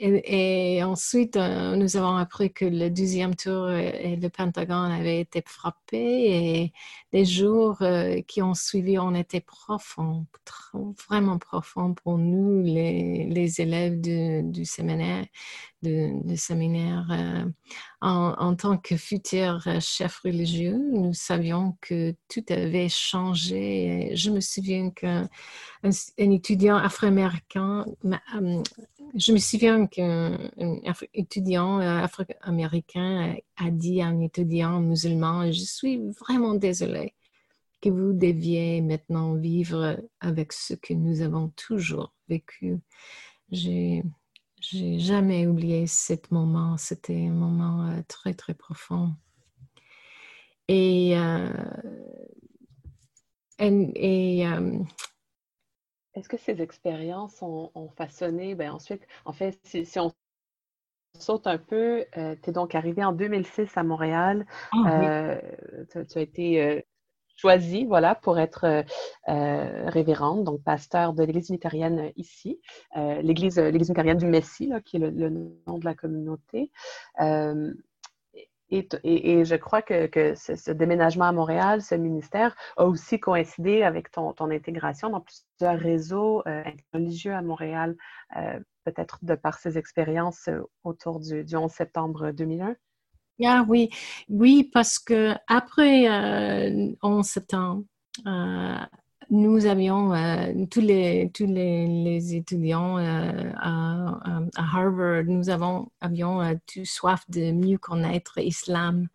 Et, 0.02 0.82
ensuite, 0.82 1.36
nous 1.36 1.96
avons 1.96 2.16
appris 2.16 2.52
que 2.52 2.64
le 2.64 2.88
deuxième 2.88 3.34
tour 3.34 3.70
et 3.70 4.16
le 4.16 4.28
Pentagone 4.30 4.90
avaient 4.90 5.20
été 5.20 5.42
frappés 5.44 5.98
et 5.98 6.72
les 7.12 7.24
jours 7.26 7.82
qui 8.26 8.40
ont 8.40 8.54
suivi 8.54 8.98
ont 8.98 9.14
été 9.14 9.40
profonds, 9.40 10.26
vraiment 11.08 11.38
profonds 11.38 11.92
pour 11.94 12.16
nous, 12.16 12.62
les, 12.62 13.60
élèves 13.60 14.00
du 14.00 14.64
séminaire. 14.64 15.26
Euh, 15.82 17.44
en, 18.00 18.54
tant 18.54 18.76
que 18.78 18.96
futur 18.96 19.66
chef 19.80 20.18
religieux, 20.20 20.78
nous 20.92 21.14
savions 21.14 21.76
que 21.80 22.14
tout 22.28 22.44
avait 22.50 22.88
changé. 22.88 24.12
Je 24.14 24.30
me 24.30 24.40
souviens 24.40 24.90
qu'un 24.90 25.28
un, 25.82 25.90
étudiant 26.18 26.76
afro-américain, 26.76 27.86
euh, 28.04 28.62
je 29.14 29.32
me 29.32 29.38
souviens 29.38 29.86
qu'un 29.90 30.38
étudiant 31.14 31.80
euh, 31.80 32.02
afro-américain 32.02 33.36
a 33.56 33.70
dit 33.70 34.00
à 34.00 34.06
un 34.06 34.20
étudiant 34.20 34.80
musulman, 34.80 35.52
je 35.52 35.64
suis 35.64 35.98
vraiment 36.20 36.54
désolé 36.54 37.14
que 37.80 37.88
vous 37.88 38.12
deviez 38.12 38.80
maintenant 38.82 39.34
vivre 39.34 39.98
avec 40.20 40.52
ce 40.52 40.74
que 40.74 40.92
nous 40.94 41.22
avons 41.22 41.48
toujours 41.50 42.14
vécu. 42.28 42.78
J'ai 43.50 44.02
jamais 44.98 45.46
oublié 45.46 45.86
ce 45.86 46.14
moment. 46.30 46.76
C'était 46.76 47.26
un 47.26 47.32
moment 47.32 47.88
euh, 47.88 48.00
très, 48.06 48.34
très 48.34 48.54
profond. 48.54 49.14
Et, 50.68 51.18
euh, 51.18 51.48
et, 53.58 54.46
euh, 54.46 54.78
est-ce 56.20 56.28
que 56.28 56.36
ces 56.36 56.62
expériences 56.62 57.42
ont, 57.42 57.90
façonné, 57.96 58.54
ben 58.54 58.72
ensuite, 58.72 59.06
en 59.24 59.32
fait, 59.32 59.58
si, 59.64 59.98
on 59.98 60.12
saute 61.18 61.46
un 61.46 61.58
peu, 61.58 62.04
tu 62.14 62.20
es 62.20 62.52
donc 62.52 62.74
arrivé 62.74 63.04
en 63.04 63.12
2006 63.12 63.76
à 63.76 63.82
Montréal. 63.82 64.46
Ah 64.72 65.36
tu, 65.92 66.18
as 66.18 66.20
été 66.20 66.84
choisi 67.40 67.86
voilà, 67.86 68.14
pour 68.14 68.38
être 68.38 68.64
euh, 68.64 68.82
euh, 69.28 69.88
révérende, 69.88 70.44
donc 70.44 70.62
pasteur 70.62 71.14
de 71.14 71.22
l'Église 71.22 71.48
unitarienne 71.48 72.12
ici, 72.16 72.60
euh, 72.96 73.22
l'Église 73.22 73.56
unitarienne 73.58 74.18
du 74.18 74.26
Messie, 74.26 74.72
qui 74.84 74.96
est 74.96 75.00
le, 75.00 75.30
nom 75.30 75.78
de 75.78 75.84
la 75.84 75.94
communauté. 75.94 76.70
Et, 78.70 79.44
je 79.44 79.56
crois 79.56 79.82
que, 79.82 80.34
ce, 80.34 80.70
déménagement 80.70 81.24
à 81.24 81.32
Montréal, 81.32 81.82
ce 81.82 81.94
ministère, 81.94 82.54
a 82.76 82.84
aussi 82.86 83.18
coïncidé 83.18 83.82
avec 83.82 84.10
ton, 84.10 84.32
ton 84.32 84.50
intégration 84.50 85.10
dans 85.10 85.20
plusieurs 85.20 85.78
réseaux 85.78 86.42
religieux 86.92 87.34
à 87.34 87.42
Montréal, 87.42 87.96
peut-être 88.84 89.18
de 89.22 89.34
par 89.34 89.58
ces 89.58 89.76
expériences 89.76 90.48
autour 90.84 91.20
du, 91.20 91.44
du 91.44 91.56
11 91.56 91.70
septembre 91.70 92.30
2001. 92.30 92.76
Ah 93.44 93.64
oui, 93.66 93.88
oui, 94.28 94.64
parce 94.72 94.98
que 94.98 95.34
après 95.46 96.08
euh, 96.08 96.92
11 97.02 97.26
septembre, 97.26 97.84
euh, 98.26 98.76
nous 99.30 99.66
avions 99.66 100.12
euh, 100.12 100.52
tous 100.70 100.80
les 100.80 101.30
tous 101.32 101.44
étudiants 101.44 102.98
euh, 102.98 103.52
à, 103.56 104.20
Harvard, 104.56 105.24
nous 105.24 105.50
avions 105.50 106.58
tout 106.66 106.84
soif 106.84 107.24
de 107.28 107.52
mieux 107.52 107.78
connaître 107.78 108.40
l'islam. 108.40 109.08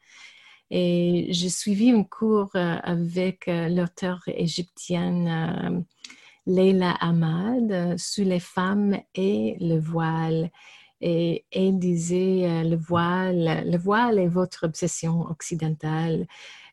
Et 0.71 1.28
j'ai 1.30 1.49
suivi 1.49 1.91
un 1.91 2.04
cours 2.04 2.56
avec 2.56 3.45
l'auteur 3.47 4.23
égyptienne 4.28 5.86
Leila 6.47 6.91
Ahmad 6.99 7.97
sur 7.97 8.25
les 8.25 8.39
femmes 8.39 8.97
et 9.13 9.58
le 9.60 9.80
voile. 9.80 10.51
Et 11.01 11.45
elle 11.51 11.78
disait, 11.78 12.45
euh, 12.45 12.63
le 12.63 12.78
voile, 12.78 13.63
le 13.69 13.78
voile 13.78 14.17
est 14.17 14.28
votre 14.28 14.65
obsession 14.65 15.21
occidentale. 15.30 16.25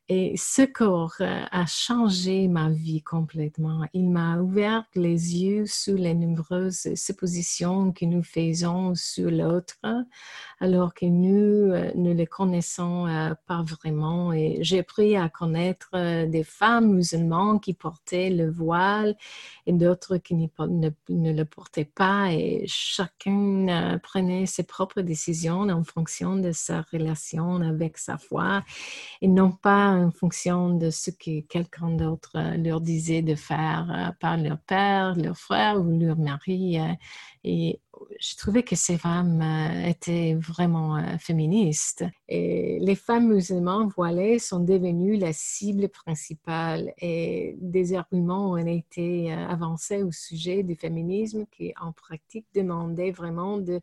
Et 0.09 0.35
ce 0.37 0.63
cours 0.63 1.15
euh, 1.21 1.45
a 1.53 1.65
changé 1.65 2.49
ma 2.49 2.69
vie 2.69 3.03
complètement. 3.03 3.87
Il 3.95 4.11
m'a 4.11 4.39
ouvert 4.39 4.85
les 4.97 5.37
yeux 5.37 5.65
sur 5.67 5.97
les 5.97 6.13
nombreuses 6.13 6.93
suppositions 6.97 7.93
que 7.93 8.05
nous 8.05 8.25
faisons 8.25 8.97
sur 8.97 9.31
l'autre, 9.31 9.79
alors 10.59 10.93
que 10.93 11.07
nous 11.07 11.73
euh, 11.73 11.93
ne 11.95 12.13
les 12.13 12.27
connaissons 12.27 13.07
euh, 13.07 13.33
pas 13.47 13.63
vraiment. 13.63 14.33
Et 14.33 14.59
j'ai 14.61 14.81
appris 14.81 15.17
à 15.17 15.29
connaître 15.29 15.91
des 16.27 16.45
femmes 16.45 16.95
musulmanes 16.95 17.61
qui 17.61 17.73
portaient 17.73 18.31
le 18.31 18.51
voile 18.51 19.17
et 19.67 19.73
d'autres 19.73 20.17
qui 20.17 20.35
ne, 20.35 20.49
ne, 21.11 21.33
le 21.33 21.45
portaient 21.45 21.85
pas. 21.85 22.33
Et 22.33 22.65
chacun 22.67 24.01
prenait 24.03 24.47
ses 24.47 24.65
propres 24.65 25.01
décisions 25.01 25.61
en 25.61 25.85
fonction 25.85 26.35
de 26.37 26.51
sa 26.51 26.85
relation 26.93 27.61
avec 27.63 27.99
sa 27.99 28.19
foi 28.19 28.65
et 29.21 29.29
non 29.29 29.53
pas 29.53 29.92
en 29.93 30.11
fonction 30.11 30.77
de 30.77 30.91
ce 30.91 31.11
que 31.11 31.41
quelqu'un 31.41 31.91
d'autre 31.91 32.33
euh, 32.37 32.57
leur 32.57 32.81
disait 32.81 33.23
de 33.23 33.35
faire 33.35 33.89
euh, 33.91 34.13
par 34.21 34.37
leur 34.37 34.59
père, 34.59 35.15
leur 35.17 35.37
frère 35.37 35.81
ou 35.81 35.99
leur 35.99 36.19
mari. 36.19 36.79
Euh, 36.79 37.73
je 38.19 38.37
trouvais 38.37 38.63
que 38.63 38.77
ces 38.77 38.99
femmes 38.99 39.43
étaient 39.87 40.35
vraiment 40.35 41.19
féministes. 41.19 42.05
Et 42.29 42.79
les 42.81 42.95
femmes 42.95 43.29
musulmanes 43.29 43.89
voilées 43.89 44.39
sont 44.39 44.61
devenues 44.61 45.17
la 45.17 45.33
cible 45.33 45.89
principale 45.89 46.93
et 46.99 47.57
des 47.59 47.95
arguments 47.95 48.53
ont 48.53 48.57
été 48.57 49.33
avancés 49.33 50.03
au 50.03 50.13
sujet 50.13 50.63
du 50.63 50.75
féminisme 50.75 51.47
qui 51.51 51.73
en 51.81 51.93
pratique 51.93 52.47
demandait 52.55 53.11
vraiment 53.11 53.59
de 53.59 53.81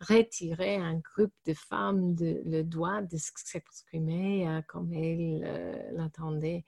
retirer 0.00 0.76
un 0.76 0.96
groupe 0.96 1.32
de 1.46 1.54
femmes 1.54 2.14
le 2.20 2.62
droit 2.62 3.02
de 3.02 3.16
s'exprimer 3.16 4.48
euh, 4.48 4.60
comme 4.66 4.92
elles 4.92 5.42
euh, 5.44 5.90
l'entendaient. 5.92 6.64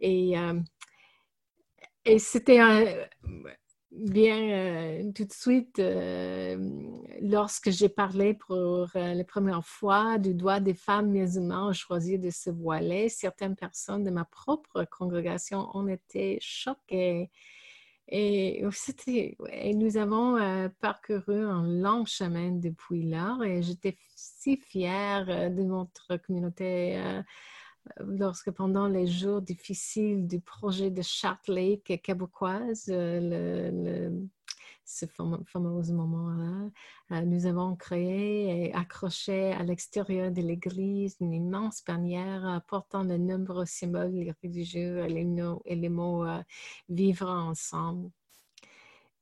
Et, 0.00 0.38
euh, 0.38 0.60
et 2.04 2.18
c'était 2.18 2.60
bien 3.94 5.10
tout 5.14 5.24
de 5.24 5.32
suite, 5.32 5.80
lorsque 7.22 7.70
j'ai 7.70 7.88
parlé 7.88 8.34
pour 8.34 8.88
la 8.94 9.24
première 9.24 9.64
fois 9.64 10.18
du 10.18 10.34
droit 10.34 10.60
des 10.60 10.74
femmes 10.74 11.10
musulmanes 11.10 11.70
à 11.70 11.72
choisir 11.72 12.18
de 12.18 12.30
se 12.30 12.50
voiler, 12.50 13.08
certaines 13.08 13.56
personnes 13.56 14.04
de 14.04 14.10
ma 14.10 14.24
propre 14.24 14.84
congrégation 14.90 15.68
ont 15.74 15.88
été 15.88 16.38
choquées. 16.40 17.30
Et, 18.08 18.62
nous 19.74 19.96
avons 19.96 20.36
euh, 20.36 20.68
parcouru 20.80 21.42
un 21.42 21.66
long 21.66 22.04
chemin 22.04 22.50
depuis 22.52 23.02
là 23.02 23.38
et 23.44 23.62
j'étais 23.62 23.96
si 24.14 24.58
fière 24.58 25.24
euh, 25.28 25.48
de 25.48 25.62
notre 25.62 26.18
communauté 26.18 26.98
euh, 26.98 27.22
lorsque 27.98 28.50
pendant 28.50 28.88
les 28.88 29.06
jours 29.06 29.42
difficiles 29.42 30.26
du 30.26 30.40
projet 30.40 30.90
de 30.90 31.02
Chart 31.02 31.40
Lake 31.48 32.00
québécoise, 32.02 32.84
le, 32.88 34.28
ce 34.84 35.06
fameux 35.06 35.92
moment-là. 35.92 36.70
Euh, 37.12 37.20
nous 37.22 37.46
avons 37.46 37.74
créé 37.76 38.66
et 38.66 38.74
accroché 38.74 39.52
à 39.52 39.62
l'extérieur 39.62 40.30
de 40.30 40.42
l'église 40.42 41.16
une 41.20 41.32
immense 41.32 41.82
bannière 41.84 42.46
euh, 42.46 42.58
portant 42.66 43.04
de 43.04 43.16
nombreux 43.16 43.66
symboles 43.66 44.34
religieux 44.42 44.98
et 44.98 45.08
les, 45.08 45.26
et 45.64 45.74
les 45.74 45.88
mots 45.88 46.24
euh, 46.26 46.42
vivre 46.88 47.28
ensemble. 47.28 48.10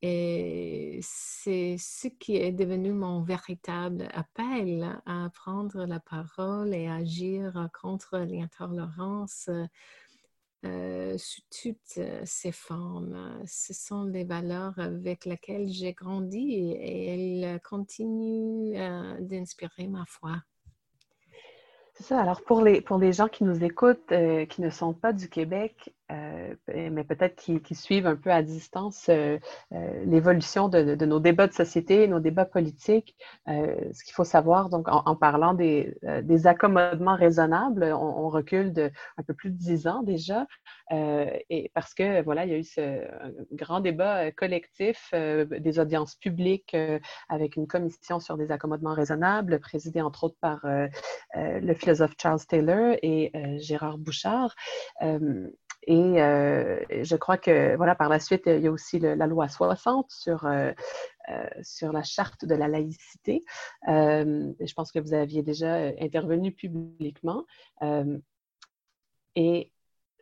Et 0.05 0.99
c'est 1.01 1.77
ce 1.79 2.09
qui 2.09 2.35
est 2.35 2.51
devenu 2.51 2.91
mon 2.91 3.21
véritable 3.21 4.09
appel 4.13 4.99
à 5.05 5.29
prendre 5.33 5.85
la 5.85 6.01
parole 6.01 6.73
et 6.73 6.89
agir 6.89 7.69
contre 7.81 8.17
l'intolérance 8.17 9.49
euh, 10.65 11.17
sous 11.17 11.41
toutes 11.61 11.97
euh, 11.99 12.21
ces 12.25 12.51
formes. 12.51 13.41
Ce 13.45 13.73
sont 13.73 14.03
les 14.03 14.25
valeurs 14.25 14.73
avec 14.77 15.23
lesquelles 15.23 15.69
j'ai 15.69 15.93
grandi 15.93 16.53
et 16.53 17.07
elles 17.07 17.61
continuent 17.61 18.73
euh, 18.75 19.17
d'inspirer 19.21 19.87
ma 19.87 20.03
foi. 20.05 20.35
C'est 21.93 22.03
ça. 22.03 22.19
Alors, 22.19 22.41
pour 22.43 22.61
les, 22.61 22.81
pour 22.81 22.97
les 22.97 23.13
gens 23.13 23.29
qui 23.29 23.45
nous 23.45 23.63
écoutent, 23.63 24.13
qui 24.49 24.61
ne 24.61 24.69
sont 24.69 24.93
pas 24.93 25.13
du 25.13 25.29
Québec, 25.29 25.93
euh, 26.11 26.53
mais 26.67 27.03
peut-être 27.03 27.35
qui, 27.35 27.75
suivent 27.75 28.07
un 28.07 28.15
peu 28.15 28.31
à 28.31 28.41
distance 28.43 29.07
euh, 29.09 29.39
euh, 29.73 30.05
l'évolution 30.05 30.67
de, 30.67 30.95
nos 31.05 31.19
débats 31.19 31.47
de 31.47 31.53
société, 31.53 32.07
nos 32.07 32.19
débats 32.19 32.45
politiques. 32.45 33.15
ce 33.47 34.03
qu'il 34.03 34.13
faut 34.13 34.23
savoir, 34.23 34.69
donc, 34.69 34.87
en, 34.89 35.15
parlant 35.15 35.53
des, 35.53 35.95
accommodements 36.45 37.15
raisonnables, 37.15 37.83
on, 37.93 38.29
recule 38.29 38.73
de 38.73 38.91
un 39.17 39.23
peu 39.23 39.33
plus 39.33 39.51
de 39.51 39.57
dix 39.57 39.87
ans 39.87 40.01
déjà, 40.03 40.47
et 40.91 41.71
parce 41.73 41.93
que 41.93 42.21
voilà, 42.23 42.45
il 42.45 42.51
y 42.51 42.55
a 42.55 42.57
eu 42.57 42.63
ce 42.63 43.05
grand 43.51 43.79
débat 43.79 44.31
collectif, 44.31 45.13
des 45.13 45.79
audiences 45.79 46.15
publiques 46.15 46.75
avec 47.29 47.55
une 47.55 47.67
commission 47.67 48.19
sur 48.19 48.37
des 48.37 48.51
accommodements 48.51 48.93
raisonnables, 48.93 49.59
présidée 49.59 50.01
entre 50.01 50.25
autres 50.25 50.37
par 50.41 50.61
le 51.35 51.73
philosophe 51.73 52.13
Charles 52.21 52.45
Taylor 52.47 52.95
et 53.01 53.31
Gérard 53.59 53.97
Bouchard. 53.97 54.55
Et 55.85 56.21
euh, 56.21 56.79
je 56.89 57.15
crois 57.15 57.37
que, 57.37 57.75
voilà, 57.75 57.95
par 57.95 58.09
la 58.09 58.19
suite, 58.19 58.43
il 58.45 58.61
y 58.61 58.67
a 58.67 58.71
aussi 58.71 58.99
la 58.99 59.27
loi 59.27 59.47
60 59.47 60.09
sur, 60.11 60.45
euh, 60.45 60.71
euh, 61.29 61.49
sur 61.61 61.91
la 61.91 62.03
charte 62.03 62.45
de 62.45 62.55
la 62.55 62.67
laïcité. 62.67 63.43
je 63.87 64.73
pense 64.73 64.91
que 64.91 64.99
vous 64.99 65.13
aviez 65.13 65.43
déjà 65.43 65.75
intervenu 65.99 66.51
publiquement. 66.51 67.45
et 69.35 69.71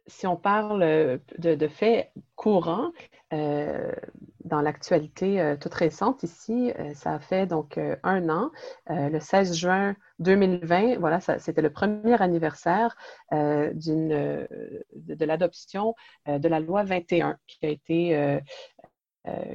si 0.07 0.27
on 0.27 0.35
parle 0.35 1.19
de, 1.37 1.67
faits 1.67 2.11
courants, 2.35 2.91
dans 3.31 4.61
l'actualité 4.61 5.55
toute 5.61 5.73
récente 5.73 6.23
ici, 6.23 6.73
ça 6.95 7.13
a 7.13 7.19
fait 7.19 7.45
donc 7.45 7.79
un 8.03 8.29
an, 8.29 8.51
le 8.87 9.19
16 9.19 9.55
juin 9.55 9.95
2020, 10.21 10.99
voilà, 10.99 11.19
c'était 11.19 11.61
le 11.61 11.71
premier 11.71 12.21
anniversaire 12.21 12.95
euh, 13.33 13.71
d'une, 13.73 14.47
de, 14.95 15.25
l'adoption 15.25 15.95
euh, 16.27 16.37
de 16.37 16.47
la 16.47 16.59
loi 16.59 16.83
21 16.83 17.37
qui 17.47 17.65
a 17.65 17.69
été 17.69 18.15
euh, 18.15 18.39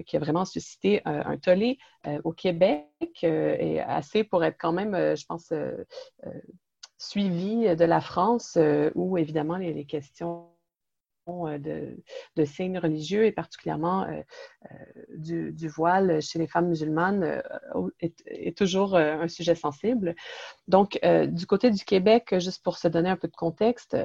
qui 0.07 0.17
a 0.17 0.21
vraiment 0.21 0.45
suscité 0.45 1.03
un, 1.05 1.37
tollé 1.39 1.79
au 2.23 2.33
Québec 2.33 2.87
et 3.25 3.81
assez 3.81 4.23
pour 4.23 4.45
être 4.45 4.57
quand 4.61 4.73
même, 4.73 4.95
je 5.17 5.27
pense, 5.27 5.53
suivi 6.99 7.77
de 7.77 7.85
la 7.85 8.01
France 8.01 8.59
où 8.95 9.19
évidemment 9.19 9.57
les 9.57 9.85
questions 9.85 10.49
euh, 11.29 11.59
de, 12.37 12.45
signes 12.45 12.79
religieux 12.79 13.25
et 13.25 13.33
particulièrement 13.33 14.05
euh, 14.05 14.21
euh, 14.71 14.75
du, 15.17 15.69
voile 15.69 16.23
chez 16.23 16.39
les 16.39 16.47
femmes 16.47 16.69
musulmanes 16.69 17.43
est, 18.01 18.57
toujours 18.57 18.97
un 18.97 19.29
sujet 19.29 19.55
sensible. 19.55 20.15
Donc, 20.69 20.99
du 21.03 21.47
côté 21.47 21.71
du 21.71 21.85
Québec, 21.85 22.35
juste 22.39 22.63
pour 22.63 22.79
se 22.79 22.89
donner 22.89 23.09
un 23.09 23.17
peu 23.17 23.29
de 23.29 23.37
contexte, 23.37 23.97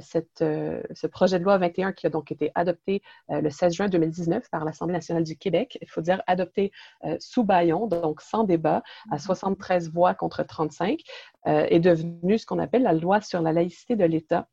cette, 0.00 0.38
ce 0.38 1.06
projet 1.06 1.38
de 1.38 1.44
loi 1.44 1.58
21 1.58 1.92
qui 1.92 2.06
a 2.06 2.10
donc 2.10 2.32
été 2.32 2.50
adopté 2.54 3.02
le 3.28 3.48
16 3.50 3.74
juin 3.74 3.88
2019 3.88 4.48
par 4.50 4.64
l'Assemblée 4.64 4.94
nationale 4.94 5.24
du 5.24 5.36
Québec, 5.36 5.78
il 5.80 5.88
faut 5.88 6.00
dire 6.00 6.22
adopté 6.26 6.72
sous 7.18 7.44
baillon, 7.44 7.86
donc 7.86 8.20
sans 8.20 8.44
débat, 8.44 8.82
à 9.10 9.18
73 9.18 9.88
mm-hmm. 9.88 9.92
voix 9.92 10.14
contre 10.14 10.42
35, 10.42 11.00
est 11.46 11.80
devenu 11.80 12.38
ce 12.38 12.46
qu'on 12.46 12.58
appelle 12.58 12.82
la 12.82 12.92
loi 12.92 13.20
sur 13.20 13.40
la 13.40 13.52
laïcité 13.52 13.96
de 13.96 14.04
l'État, 14.04 14.48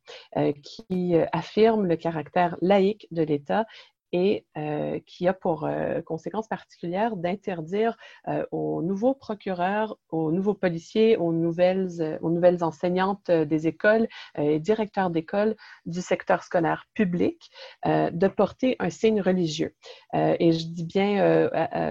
qui 0.63 1.15
affirme 1.31 1.87
le 1.87 1.95
caractère 1.95 2.55
laïque 2.61 3.07
de 3.11 3.23
l'État 3.23 3.65
et 4.13 4.45
euh, 4.57 4.99
qui 5.07 5.27
a 5.27 5.33
pour 5.33 5.65
euh, 5.65 6.01
conséquence 6.03 6.47
particulière 6.47 7.17
d'interdire 7.17 7.97
euh, 8.27 8.45
aux 8.51 8.83
nouveaux 8.83 9.15
procureurs, 9.15 9.97
aux 10.09 10.31
nouveaux 10.31 10.53
policiers, 10.53 11.17
aux 11.17 11.33
nouvelles, 11.33 12.13
enseignantes 12.61 13.31
des 13.31 13.67
écoles 13.67 14.07
et 14.37 14.59
directeurs 14.59 15.09
d'école 15.09 15.55
du 15.87 16.01
secteur 16.01 16.43
scolaire 16.43 16.85
public 16.93 17.49
de 17.85 18.27
porter 18.27 18.75
un 18.79 18.91
signe 18.91 19.21
religieux. 19.21 19.73
et 20.13 20.51
je 20.51 20.67
dis 20.67 20.83
bien 20.83 21.49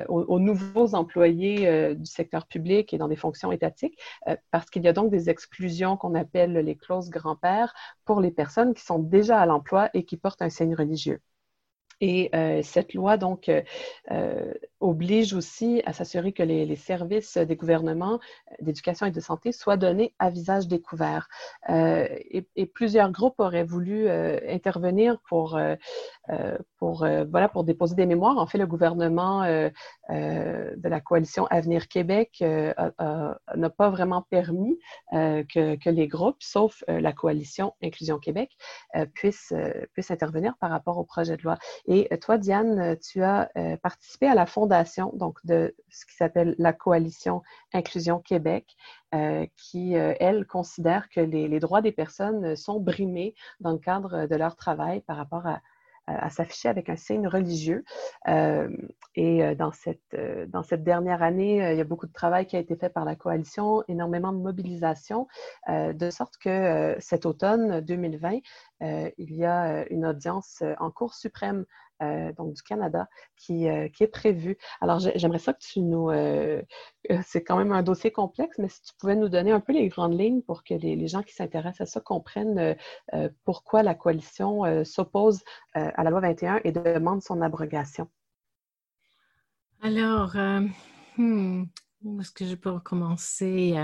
aux, 0.08 0.22
aux, 0.22 0.38
nouveaux 0.38 0.94
employés 0.94 1.94
du 1.96 2.06
secteur 2.06 2.46
public 2.46 2.94
et 2.94 2.98
dans 2.98 3.08
des 3.08 3.16
fonctions 3.16 3.50
étatiques, 3.50 3.98
parce 4.50 4.70
qu'il 4.70 4.84
y 4.84 4.88
a 4.88 4.92
donc 4.92 5.10
des 5.10 5.30
exclusions 5.30 5.96
qu'on 5.96 6.14
appelle 6.14 6.52
les 6.52 6.76
clauses 6.76 7.10
grand-père 7.10 7.74
pour 8.04 8.20
les 8.20 8.30
personnes 8.30 8.74
qui 8.74 8.84
sont 8.84 9.00
déjà 9.00 9.40
à 9.40 9.46
l'emploi 9.46 9.90
et 9.94 10.04
qui 10.04 10.16
portent 10.16 10.42
un 10.42 10.50
signe 10.50 10.74
religieux. 10.74 11.20
Et 12.02 12.30
euh, 12.34 12.62
cette 12.64 12.94
loi, 12.94 13.16
donc, 13.16 13.48
euh, 13.48 13.62
euh, 14.10 14.52
oblige 14.80 15.34
aussi 15.34 15.82
à 15.86 15.92
s'assurer 15.92 16.32
que 16.32 16.42
les, 16.42 16.74
services 16.74 17.38
des 17.38 17.54
gouvernements 17.54 18.18
d'éducation 18.60 19.06
et 19.06 19.12
de 19.12 19.20
santé 19.20 19.52
soient 19.52 19.76
donnés 19.76 20.12
à 20.18 20.28
visage 20.28 20.66
découvert. 20.66 21.28
Et, 21.68 22.66
plusieurs 22.74 23.12
groupes 23.12 23.38
auraient 23.38 23.62
voulu 23.62 24.08
intervenir 24.10 25.18
pour, 25.28 25.56
déposer 27.64 27.94
des 27.94 28.06
mémoires. 28.06 28.38
En 28.38 28.46
fait, 28.46 28.58
le 28.58 28.66
gouvernement 28.66 29.42
de 30.08 30.88
la 30.88 31.00
coalition 31.00 31.46
Avenir 31.46 31.86
Québec 31.86 32.42
n'a 32.42 33.70
pas 33.76 33.90
vraiment 33.90 34.22
permis 34.22 34.76
que, 35.12 35.90
les 35.90 36.08
groupes, 36.08 36.42
sauf 36.42 36.82
la 36.88 37.12
coalition 37.12 37.74
Inclusion 37.84 38.18
Québec, 38.18 38.50
puissent, 39.14 39.54
intervenir 40.10 40.56
par 40.58 40.70
rapport 40.70 40.98
au 40.98 41.04
projet 41.04 41.36
de 41.36 41.42
loi. 41.42 41.56
Euh, 41.92 42.16
toi, 42.16 42.38
Diane, 42.38 42.78
euh, 42.78 42.96
tu 42.96 43.22
as 43.22 43.50
euh, 43.56 43.76
participé 43.76 44.26
à 44.26 44.34
la 44.34 44.46
fondation 44.46 45.12
donc, 45.14 45.38
de 45.44 45.74
ce 45.90 46.06
qui 46.06 46.14
s'appelle 46.14 46.54
la 46.58 46.72
Coalition 46.72 47.42
Inclusion 47.72 48.20
Québec, 48.20 48.76
qui, 49.58 49.92
elle, 49.92 50.46
considère 50.46 51.10
que 51.10 51.20
les, 51.20 51.60
droits 51.60 51.82
des 51.82 51.92
personnes 51.92 52.56
sont 52.56 52.80
brimés 52.80 53.34
dans 53.60 53.72
le 53.72 53.78
cadre 53.78 54.26
de 54.26 54.36
leur 54.36 54.56
travail 54.56 55.02
par 55.02 55.18
rapport 55.18 55.46
à, 55.46 55.60
à 56.18 56.30
s'afficher 56.30 56.68
avec 56.68 56.88
un 56.88 56.96
signe 56.96 57.26
religieux. 57.26 57.84
et 58.26 59.54
dans 59.56 59.72
cette, 59.72 60.16
dans 60.48 60.62
cette 60.62 60.84
dernière 60.84 61.22
année, 61.22 61.72
il 61.72 61.76
y 61.76 61.80
a 61.80 61.84
beaucoup 61.84 62.06
de 62.06 62.12
travail 62.12 62.46
qui 62.46 62.56
a 62.56 62.58
été 62.58 62.76
fait 62.76 62.88
par 62.88 63.04
la 63.04 63.16
coalition, 63.16 63.82
énormément 63.88 64.32
de 64.32 64.38
mobilisation, 64.38 65.26
de 65.68 66.10
sorte 66.10 66.36
que 66.38 66.96
cet 66.98 67.26
automne 67.26 67.80
2020, 67.80 68.38
il 68.80 69.34
y 69.34 69.44
a 69.44 69.86
une 69.90 70.06
audience 70.06 70.62
en 70.78 70.90
Cour 70.90 71.14
suprême 71.14 71.64
euh, 72.02 72.32
donc 72.32 72.54
du 72.54 72.62
Canada, 72.62 73.08
qui, 73.36 73.68
euh, 73.68 73.88
qui 73.88 74.02
est 74.02 74.08
prévu. 74.08 74.58
Alors, 74.80 74.98
j'aimerais 74.98 75.38
ça 75.38 75.52
que 75.52 75.60
tu 75.60 75.80
nous... 75.80 76.10
Euh, 76.10 76.62
c'est 77.24 77.42
quand 77.44 77.56
même 77.56 77.72
un 77.72 77.82
dossier 77.82 78.10
complexe, 78.10 78.58
mais 78.58 78.68
si 78.68 78.82
tu 78.82 78.92
pouvais 78.98 79.16
nous 79.16 79.28
donner 79.28 79.52
un 79.52 79.60
peu 79.60 79.72
les 79.72 79.88
grandes 79.88 80.18
lignes 80.18 80.42
pour 80.42 80.64
que 80.64 80.74
les, 80.74 81.06
gens 81.06 81.22
qui 81.22 81.34
s'intéressent 81.34 81.80
à 81.82 81.86
ça 81.86 82.00
comprennent 82.00 82.76
pourquoi 83.44 83.82
la 83.82 83.94
coalition 83.94 84.84
s'oppose 84.84 85.42
à 85.74 86.04
la 86.04 86.10
loi 86.10 86.20
21 86.20 86.60
et 86.64 86.72
demande 86.72 87.22
son 87.22 87.42
abrogation. 87.42 88.08
Alors, 89.80 90.36
hmm, 91.16 91.64
où 92.04 92.20
est-ce 92.20 92.30
que 92.30 92.44
je 92.44 92.54
peux 92.54 92.70
recommencer? 92.70 93.74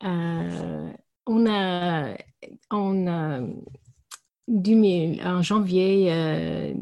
on 0.00 1.46
a, 1.46 2.16
on 2.70 3.06
a 3.06 3.40
en 5.24 5.42
janvier 5.42 6.74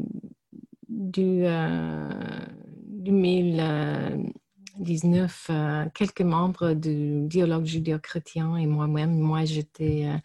du, 1.01 1.43
2019, 2.89 5.47
euh, 5.49 5.53
euh, 5.53 5.85
quelques 5.93 6.21
membres 6.21 6.73
du 6.73 7.27
dialogue 7.27 7.65
judéo-chrétien 7.65 8.55
et 8.57 8.67
moi-même, 8.67 9.17
moi, 9.17 9.45
j'étais 9.45 10.05
euh, 10.05 10.17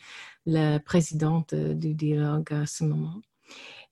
la 0.44 0.78
présidente 0.78 1.54
du 1.54 1.94
dialogue 1.94 2.52
à 2.52 2.66
ce 2.66 2.84
moment. 2.84 3.22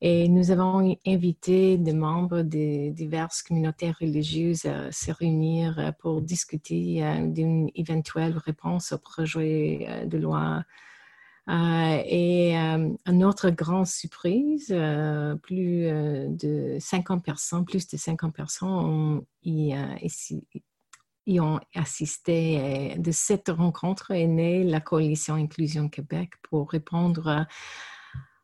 Et 0.01 0.29
nous 0.29 0.51
avons 0.51 0.99
invité 1.07 1.79
des 1.79 1.93
membres 1.95 2.43
de 2.43 2.91
diverses 2.91 3.43
communautés 3.43 3.93
religieuses 3.93 4.67
à 4.67 4.93
se 4.93 5.11
réunir 5.11 5.95
pour 6.01 6.21
discuter 6.21 7.03
d'une 7.29 7.71
éventuelle 7.75 8.37
réponse 8.37 8.93
au 8.93 8.99
projet 8.99 10.05
de 10.05 10.19
loi 10.19 10.59
euh, 10.59 10.63
et 11.49 12.57
euh, 12.57 12.89
une 13.07 13.25
autre 13.25 13.51
grande 13.51 13.87
surprise, 13.87 14.69
euh, 14.71 15.35
plus 15.37 15.85
de 15.85 16.79
50 16.81 17.23
personnes, 17.23 17.65
plus 17.65 17.87
de 17.87 17.97
50 17.97 18.35
personnes 18.35 19.23
y, 19.45 19.75
ont 21.41 21.61
assisté. 21.75 22.95
De 22.99 23.11
cette 23.13 23.49
rencontre 23.49 24.13
est 24.13 24.27
née 24.27 24.65
la 24.65 24.81
coalition 24.81 25.35
Inclusion 25.35 25.89
Québec 25.89 26.31
pour 26.43 26.71
répondre 26.71 27.47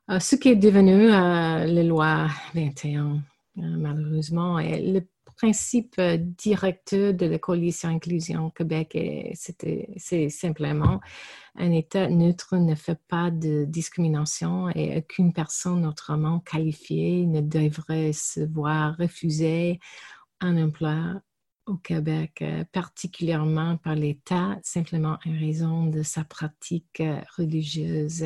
à 0.09 0.21
ce 0.21 0.37
qui 0.37 0.49
est 0.51 0.57
devenu 0.57 1.09
la 1.09 1.83
loi 1.83 2.29
21, 2.55 3.23
malheureusement. 3.57 4.59
Le 4.59 5.01
principe 5.41 5.95
euh, 5.99 6.19
directeur 6.19 7.15
de 7.15 7.25
la 7.27 7.39
coalition 7.39 7.89
Inclusion 7.89 8.51
Québec, 8.51 8.97
c'est 9.35 10.29
simplement 10.29 11.01
un 11.57 11.73
État 11.73 12.09
neutre 12.09 12.57
ne 12.57 12.75
fait 12.75 13.01
pas 13.09 13.31
de 13.31 13.65
discrimination 13.65 14.69
et 14.71 14.99
aucune 14.99 15.33
personne 15.33 15.87
autrement 15.87 16.41
qualifiée 16.41 17.25
ne 17.27 17.41
devrait 17.41 18.13
se 18.13 18.41
voir 18.41 18.97
refuser 18.99 19.81
un 20.41 20.63
emploi 20.63 21.23
au 21.67 21.77
Québec, 21.77 22.43
euh, 22.43 22.65
particulièrement 22.73 23.79
par 23.79 23.95
l'État, 23.95 24.59
simplement 24.63 25.19
en 25.25 25.39
raison 25.39 25.87
de 25.87 26.03
sa 26.03 26.25
pratique 26.25 27.01
euh, 27.01 27.21
religieuse. 27.39 28.25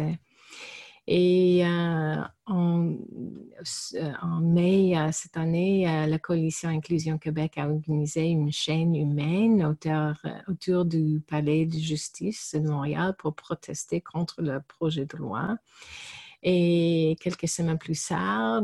Et 1.07 1.66
euh, 1.66 2.16
en, 2.46 2.92
euh, 2.92 4.12
en, 4.22 4.40
mai 4.40 4.96
euh, 4.96 5.11
cette 5.12 5.36
année, 5.36 5.84
la 6.07 6.18
Coalition 6.18 6.70
Inclusion 6.70 7.18
Québec 7.18 7.59
a 7.59 7.68
organisé 7.68 8.24
une 8.28 8.50
chaîne 8.50 8.94
humaine 8.94 9.76
autour 10.48 10.84
du 10.86 11.20
Palais 11.28 11.66
de 11.66 11.78
justice 11.78 12.55
de 12.55 12.68
Montréal 12.68 13.14
pour 13.18 13.34
protester 13.34 14.00
contre 14.00 14.40
le 14.40 14.61
projet 14.61 15.05
de 15.05 15.16
loi. 15.18 15.59
Et 16.47 17.16
quelques 17.20 17.49
semaines 17.49 17.78
plus 17.78 17.99
tard, 18.07 18.61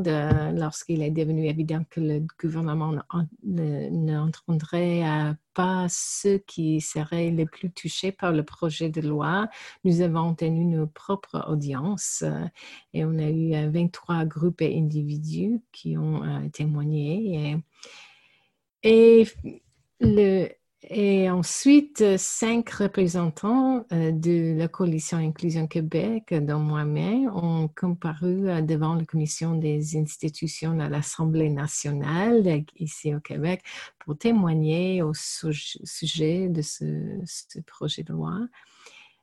lorsqu'il 0.54 1.02
est 1.02 1.10
devenu 1.10 1.46
évident 1.46 1.82
que 1.88 2.00
le 2.00 2.22
gouvernement 2.38 2.94
n'entendrait 3.42 5.34
pas 5.54 5.86
ceux 5.88 6.36
qui 6.46 6.82
seraient 6.82 7.30
les 7.30 7.46
plus 7.46 7.70
touchés 7.70 8.12
par 8.12 8.32
le 8.32 8.44
projet 8.44 8.90
de 8.90 9.00
loi, 9.00 9.48
nous 9.84 10.02
avons 10.02 10.34
tenu 10.34 10.66
nos 10.66 10.86
propres 10.86 11.42
audiences 11.48 12.22
et 12.92 13.06
on 13.06 13.18
a 13.18 13.30
eu 13.30 13.70
23 13.70 14.26
groupes 14.26 14.60
et 14.60 14.78
individus 14.78 15.62
qui 15.72 15.96
ont 15.96 16.22
euh, 16.22 16.48
témoigné. 16.52 17.56
Et 18.82 19.26
le, 20.00 20.48
et 20.88 21.28
ensuite, 21.28 22.16
cinq 22.16 22.70
représentants 22.70 23.84
euh, 23.92 24.12
de 24.12 24.56
la 24.56 24.66
coalition 24.66 25.18
Inclusion 25.18 25.66
Québec, 25.66 26.32
dont 26.32 26.58
moi-même, 26.58 27.30
ont 27.34 27.68
comparu 27.68 28.48
euh, 28.48 28.62
devant 28.62 28.94
la 28.94 29.04
commission 29.04 29.54
des 29.54 29.98
institutions 29.98 30.80
à 30.80 30.88
l'Assemblée 30.88 31.50
nationale 31.50 32.64
ici 32.76 33.14
au 33.14 33.20
Québec 33.20 33.62
pour 33.98 34.16
témoigner 34.16 35.02
au 35.02 35.12
sujet 35.12 36.48
de 36.48 36.62
ce 36.62 37.60
projet 37.66 38.02
de 38.02 38.14
loi. 38.14 38.38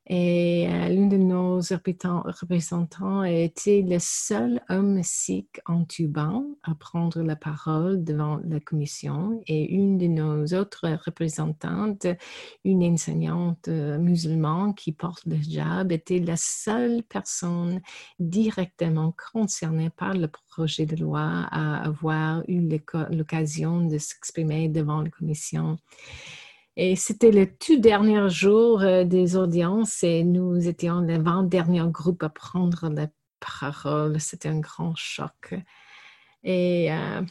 Et 0.10 0.68
euh, 0.70 0.88
l'un 0.88 1.08
de 1.08 1.18
nos 1.18 1.58
représentants 1.58 3.26
été 3.26 3.82
le 3.82 3.98
seul 4.00 4.62
homme 4.70 5.02
sikh 5.04 5.60
en 5.66 5.84
Tuban 5.84 6.46
à 6.64 6.76
prendre 6.76 7.22
la 7.22 7.36
parole 7.36 8.06
devant 8.06 8.40
la 8.48 8.62
commission. 8.62 9.42
Et 9.48 9.70
une 9.70 9.98
de 9.98 10.08
nos 10.08 10.46
autres 10.54 10.88
représentantes, 11.06 12.08
une 12.64 12.84
enseignante 12.84 13.68
euh, 13.68 13.98
musulmane 13.98 14.74
qui 14.76 14.94
porte 14.94 15.26
le 15.26 15.36
hijab, 15.36 15.92
était 15.92 16.20
la 16.20 16.38
seule 16.38 17.04
personne 17.04 17.82
directement 18.18 19.14
concernée 19.34 19.90
par 19.90 20.14
le 20.14 20.30
projet 20.30 20.86
de 20.86 20.96
loi 20.96 21.48
à 21.52 21.84
avoir 21.84 22.44
eu 22.48 22.62
l'occasion 23.12 23.86
de 23.86 23.98
s'exprimer 23.98 24.70
devant 24.70 25.02
la 25.02 25.10
commission. 25.10 25.78
Et 26.80 26.96
c'était 26.96 27.32
le 27.32 27.48
tout 27.58 27.80
dernier 27.80 28.30
jour 28.30 28.82
euh, 28.82 29.04
des 29.04 29.36
audiences 29.36 30.04
et 30.04 30.24
nous 30.24 30.68
étions 30.68 31.02
l'avant-dernier 31.02 31.82
groupe 31.88 32.22
à 32.22 32.30
prendre 32.30 32.88
la 32.90 33.08
parole. 33.40 34.20
C'était 34.22 34.50
un 34.50 34.60
grand 34.60 34.94
choc. 34.96 35.56
Et 36.44 36.94
euh, 36.94 37.22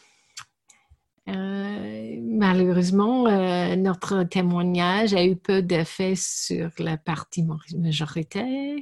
euh, 1.28 2.18
malheureusement, 2.22 3.22
notre 3.76 4.24
témoignage 4.24 5.14
a 5.14 5.24
eu 5.24 5.36
peu 5.36 5.62
d'effet 5.62 6.14
sur 6.16 6.70
la 6.80 6.96
partie 6.96 7.46
majoritaire. 7.78 8.78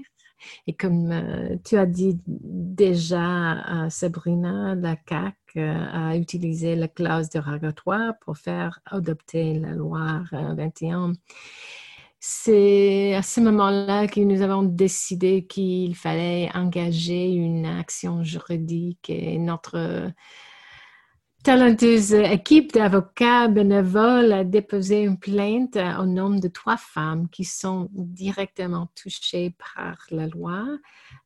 Et 0.67 0.75
comme 0.75 1.59
tu 1.65 1.77
as 1.77 1.87
dit 1.87 2.19
déjà, 2.27 3.89
Sabrina, 3.91 4.75
la 4.75 4.97
CAC 4.97 5.37
a 5.57 6.17
utilisé 6.17 6.77
la 6.77 6.89
clause 6.89 7.29
dérogatoire 7.29 8.15
pour 8.21 8.37
faire 8.37 8.81
adopter 8.87 9.59
la 9.59 9.73
loi 9.73 10.23
21. 10.33 11.13
C'est 12.27 13.15
à 13.15 13.21
ce 13.21 13.39
moment-là 13.41 14.07
que 14.07 14.21
nous 14.21 14.41
avons 14.41 14.63
décidé 14.63 15.45
qu'il 15.47 15.95
fallait 15.95 16.49
engager 16.55 17.31
une 17.31 17.67
action 17.67 18.25
juridique 18.25 19.11
et 19.11 19.39
notre 19.39 20.11
talenteuse 21.45 22.15
équipe 22.15 22.73
d'avocats 22.73 23.49
bénévoles 23.49 24.33
a 24.33 24.45
déposé 24.45 25.03
une 25.03 25.19
plainte 25.19 25.77
au 25.77 26.07
nom 26.07 26.31
de 26.31 26.49
trois 26.49 26.79
femmes 26.79 27.29
qui 27.29 27.45
sont 27.45 27.91
directement 27.93 28.89
touchées 28.95 29.55
par 29.75 29.99
la 30.11 30.27
loi, 30.27 30.67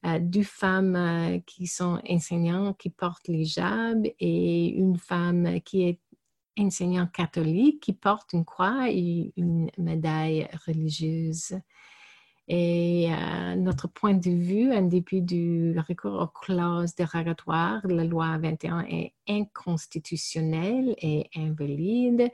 euh, 0.04 0.18
deux 0.20 0.42
femmes 0.42 0.96
euh, 0.96 1.38
qui 1.46 1.68
sont 1.68 2.00
enseignantes 2.10 2.76
qui 2.78 2.90
portent 2.90 3.28
l'hijab 3.28 4.08
et 4.18 4.66
une 4.70 4.98
femme 4.98 5.60
qui 5.60 5.84
est 5.88 6.00
enseignante 6.58 7.12
catholique 7.12 7.80
qui 7.80 7.92
porte 7.92 8.32
une 8.32 8.44
croix 8.44 8.90
et 8.90 9.32
une 9.36 9.70
médaille 9.78 10.48
religieuse. 10.66 11.54
Et 12.48 13.12
euh, 13.12 13.56
notre 13.56 13.88
point 13.88 14.14
de 14.14 14.30
vue, 14.30 14.72
en 14.72 14.82
dépit 14.82 15.20
du 15.20 15.78
recours 15.86 16.18
aux 16.18 16.28
clauses 16.28 16.94
dérogatoires, 16.94 17.86
la 17.86 18.04
loi 18.04 18.38
21 18.38 18.86
est 18.88 19.12
inconstitutionnelle 19.28 20.94
et 21.02 21.28
invalide. 21.36 22.30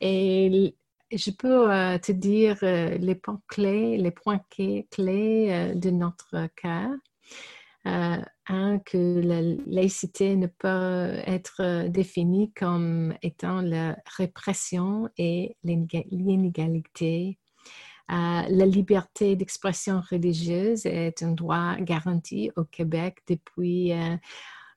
Et 0.00 0.74
je 1.12 1.30
peux 1.30 1.72
euh, 1.72 1.98
te 1.98 2.10
dire 2.10 2.58
euh, 2.64 2.98
les 2.98 3.14
points 3.14 3.40
clés, 3.46 3.96
les 3.96 4.10
points 4.10 4.40
clés 4.50 5.72
de 5.76 5.90
notre 5.90 6.48
cas. 6.56 6.90
un, 7.84 8.78
que 8.80 9.20
la 9.20 9.40
laïcité 9.66 10.34
ne 10.34 10.48
peut 10.48 11.20
être 11.26 11.86
définie 11.88 12.52
comme 12.54 13.14
étant 13.22 13.60
la 13.60 13.96
répression 14.16 15.08
et 15.16 15.56
l'inégalité 15.62 17.38
la 18.08 18.66
liberté 18.66 19.36
d'expression 19.36 20.02
religieuse 20.10 20.86
est 20.86 21.22
un 21.22 21.32
droit 21.32 21.76
garanti 21.76 22.50
au 22.56 22.64
Québec 22.64 23.18
depuis 23.28 23.92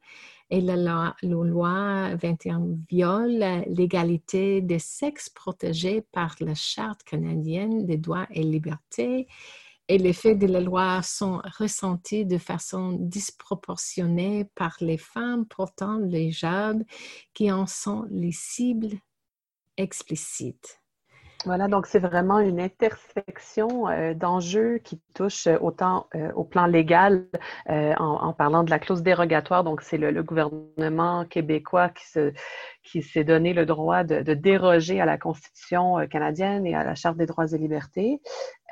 et 0.51 0.61
la 0.61 1.15
loi, 1.23 2.15
21 2.17 2.77
viole 2.91 3.65
l'égalité 3.69 4.61
des 4.61 4.79
sexes 4.79 5.29
protégée 5.29 6.03
par 6.13 6.35
la 6.41 6.55
Charte 6.55 7.03
canadienne 7.05 7.87
des 7.87 7.97
droits 7.99 8.27
et 8.31 8.43
libertés 8.43 9.29
et 9.89 9.99
les 9.99 10.13
faits 10.13 10.39
de 10.39 10.47
la 10.47 10.61
loi 10.61 11.03
sont 11.03 11.43
ressentis 11.59 12.25
de 12.25 12.39
façon 12.39 12.93
disproportionnée 12.93 14.47
par 14.55 14.77
les 14.81 14.99
femmes 14.99 15.47
portant 15.47 15.99
les 15.99 16.31
jobs 16.31 16.83
qui 17.35 17.51
en 17.51 17.67
sont 17.67 18.07
les 18.11 18.33
cibles 18.33 18.97
explicites. 19.77 20.82
Voilà, 21.45 21.67
donc 21.67 21.87
c'est 21.87 21.99
vraiment 21.99 22.39
une 22.39 22.61
intersection 22.61 23.89
euh, 23.89 24.15
d'enjeux 24.15 24.79
qui 24.79 25.01
touchent 25.13 25.49
autant 25.61 26.07
euh, 26.15 26.31
au 26.35 26.45
plan 26.45 26.67
légal 26.67 27.27
euh, 27.69 27.95
en, 27.99 28.33
parlant 28.33 28.63
de 28.63 28.71
la 28.71 28.79
clause 28.79 29.03
dérogatoire. 29.03 29.65
Donc 29.65 29.83
c'est 29.83 29.99
le, 29.99 30.23
gouvernement 30.23 31.25
québécois 31.25 31.89
qui 31.89 32.07
se, 32.07 32.33
qui 32.83 33.03
s'est 33.03 33.25
donné 33.25 33.53
le 33.53 33.67
droit 33.67 34.05
de, 34.05 34.35
déroger 34.35 35.01
à 35.01 35.07
la 35.07 35.19
Constitution 35.19 35.99
euh, 35.99 36.07
canadienne 36.07 36.67
et 36.67 36.75
à 36.75 36.85
la 36.85 36.95
Charte 36.95 37.17
des 37.17 37.27
droits 37.27 37.47
et 37.53 37.59
libertés. 37.59 38.21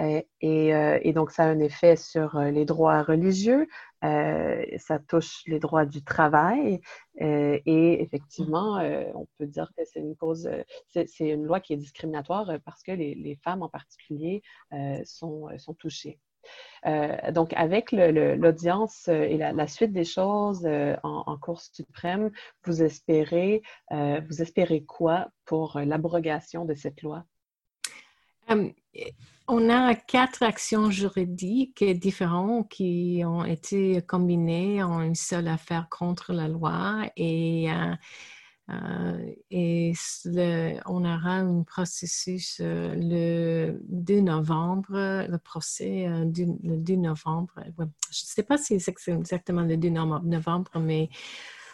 Euh, 0.01 0.21
euh, 0.43 0.99
et, 1.03 1.13
donc, 1.13 1.31
ça 1.31 1.45
a 1.45 1.47
un 1.47 1.61
effet 1.61 1.97
sur 1.97 2.39
les 2.39 2.65
droits 2.65 3.03
religieux, 3.03 3.67
ça 4.03 4.99
touche 5.07 5.43
les 5.47 5.59
droits 5.59 5.85
du 5.85 6.03
travail 6.03 6.81
et 7.19 8.03
effectivement, 8.03 8.81
on 9.15 9.27
peut 9.37 9.47
dire 9.47 9.71
que 9.77 9.83
c'est 9.85 10.01
une 10.01 10.17
cause, 10.17 10.49
c'est 10.89 11.29
une 11.29 11.45
loi 11.45 11.61
qui 11.61 11.75
est 11.75 11.77
discriminatoire 11.77 12.51
parce 12.65 12.83
que 12.83 12.93
les, 12.93 13.39
femmes 13.45 13.63
en 13.63 13.69
particulier 13.69 14.43
sont 15.05 15.51
touchées. 15.79 16.19
Euh, 16.87 17.31
donc, 17.33 17.53
avec 17.55 17.93
l'audience 17.93 19.07
euh, 19.09 19.23
et 19.23 19.37
la, 19.37 19.67
suite 19.67 19.93
des 19.93 20.05
choses 20.05 20.65
euh, 20.65 20.97
en, 21.03 21.25
en, 21.27 21.57
suprême, 21.57 22.31
vous 22.65 22.83
espérez, 22.83 23.63
vous 23.91 24.43
espérez 24.43 24.85
quoi 24.85 25.29
pour 25.45 25.79
l'abrogation 25.81 26.65
de 26.65 26.75
cette 26.75 27.03
loi? 27.03 27.25
on 29.47 29.71
a 29.71 29.95
quatre 29.95 30.43
actions 30.43 30.91
juridiques 30.91 31.85
différentes 31.85 32.69
qui 32.69 33.23
ont 33.25 33.45
été 33.45 34.03
combinées 34.03 34.83
en 34.83 35.03
une 35.03 35.15
seule 35.15 35.47
affaire 35.47 35.89
contre 35.89 36.33
la 36.33 36.49
loi 36.49 37.03
et 37.17 37.69
euh, 38.71 39.33
et 39.51 39.93
on 40.87 41.05
aura 41.05 41.37
un 41.37 41.63
processus 41.63 42.59
euh, 42.61 42.95
le 42.95 43.81
2 43.89 44.21
novembre, 44.21 45.27
le 45.29 45.39
procès 45.39 46.07
euh, 46.07 46.25
le 46.25 46.77
2 46.77 46.97
novembre. 46.97 47.53
je 47.57 47.83
ne 47.83 47.87
sais 48.11 48.43
pas 48.43 48.59
si 48.59 48.79
c'est 48.79 48.95
exactement 49.09 49.63
le 49.63 49.77
2 49.77 49.89
novembre, 49.89 50.71
mais 50.79 51.09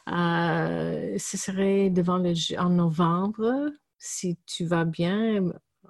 ce 0.06 1.36
serait 1.36 1.90
devant 1.90 2.18
le 2.18 2.32
en 2.58 2.70
novembre. 2.70 3.70
Si 3.98 4.38
tu 4.46 4.64
vas 4.64 4.84
bien, 4.84 5.42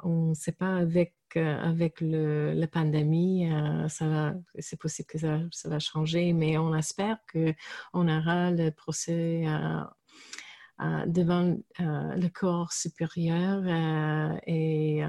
on 0.02 0.30
ne 0.30 0.34
sait 0.34 0.52
pas 0.52 0.76
avec 0.76 1.12
avec 1.36 2.00
la 2.00 2.66
pandémie, 2.66 3.46
c'est 3.88 4.78
possible 4.78 5.06
que 5.06 5.18
ça, 5.18 5.38
ça, 5.50 5.68
va 5.68 5.78
changer, 5.78 6.32
mais 6.32 6.56
on 6.56 6.74
espère 6.74 7.18
qu'on 7.30 8.08
aura 8.08 8.52
le 8.52 8.70
procès 8.70 9.44
devant 11.06 11.56
euh, 11.80 12.14
le 12.14 12.28
corps 12.28 12.72
supérieur 12.72 13.62
euh, 13.64 14.36
et 14.46 15.02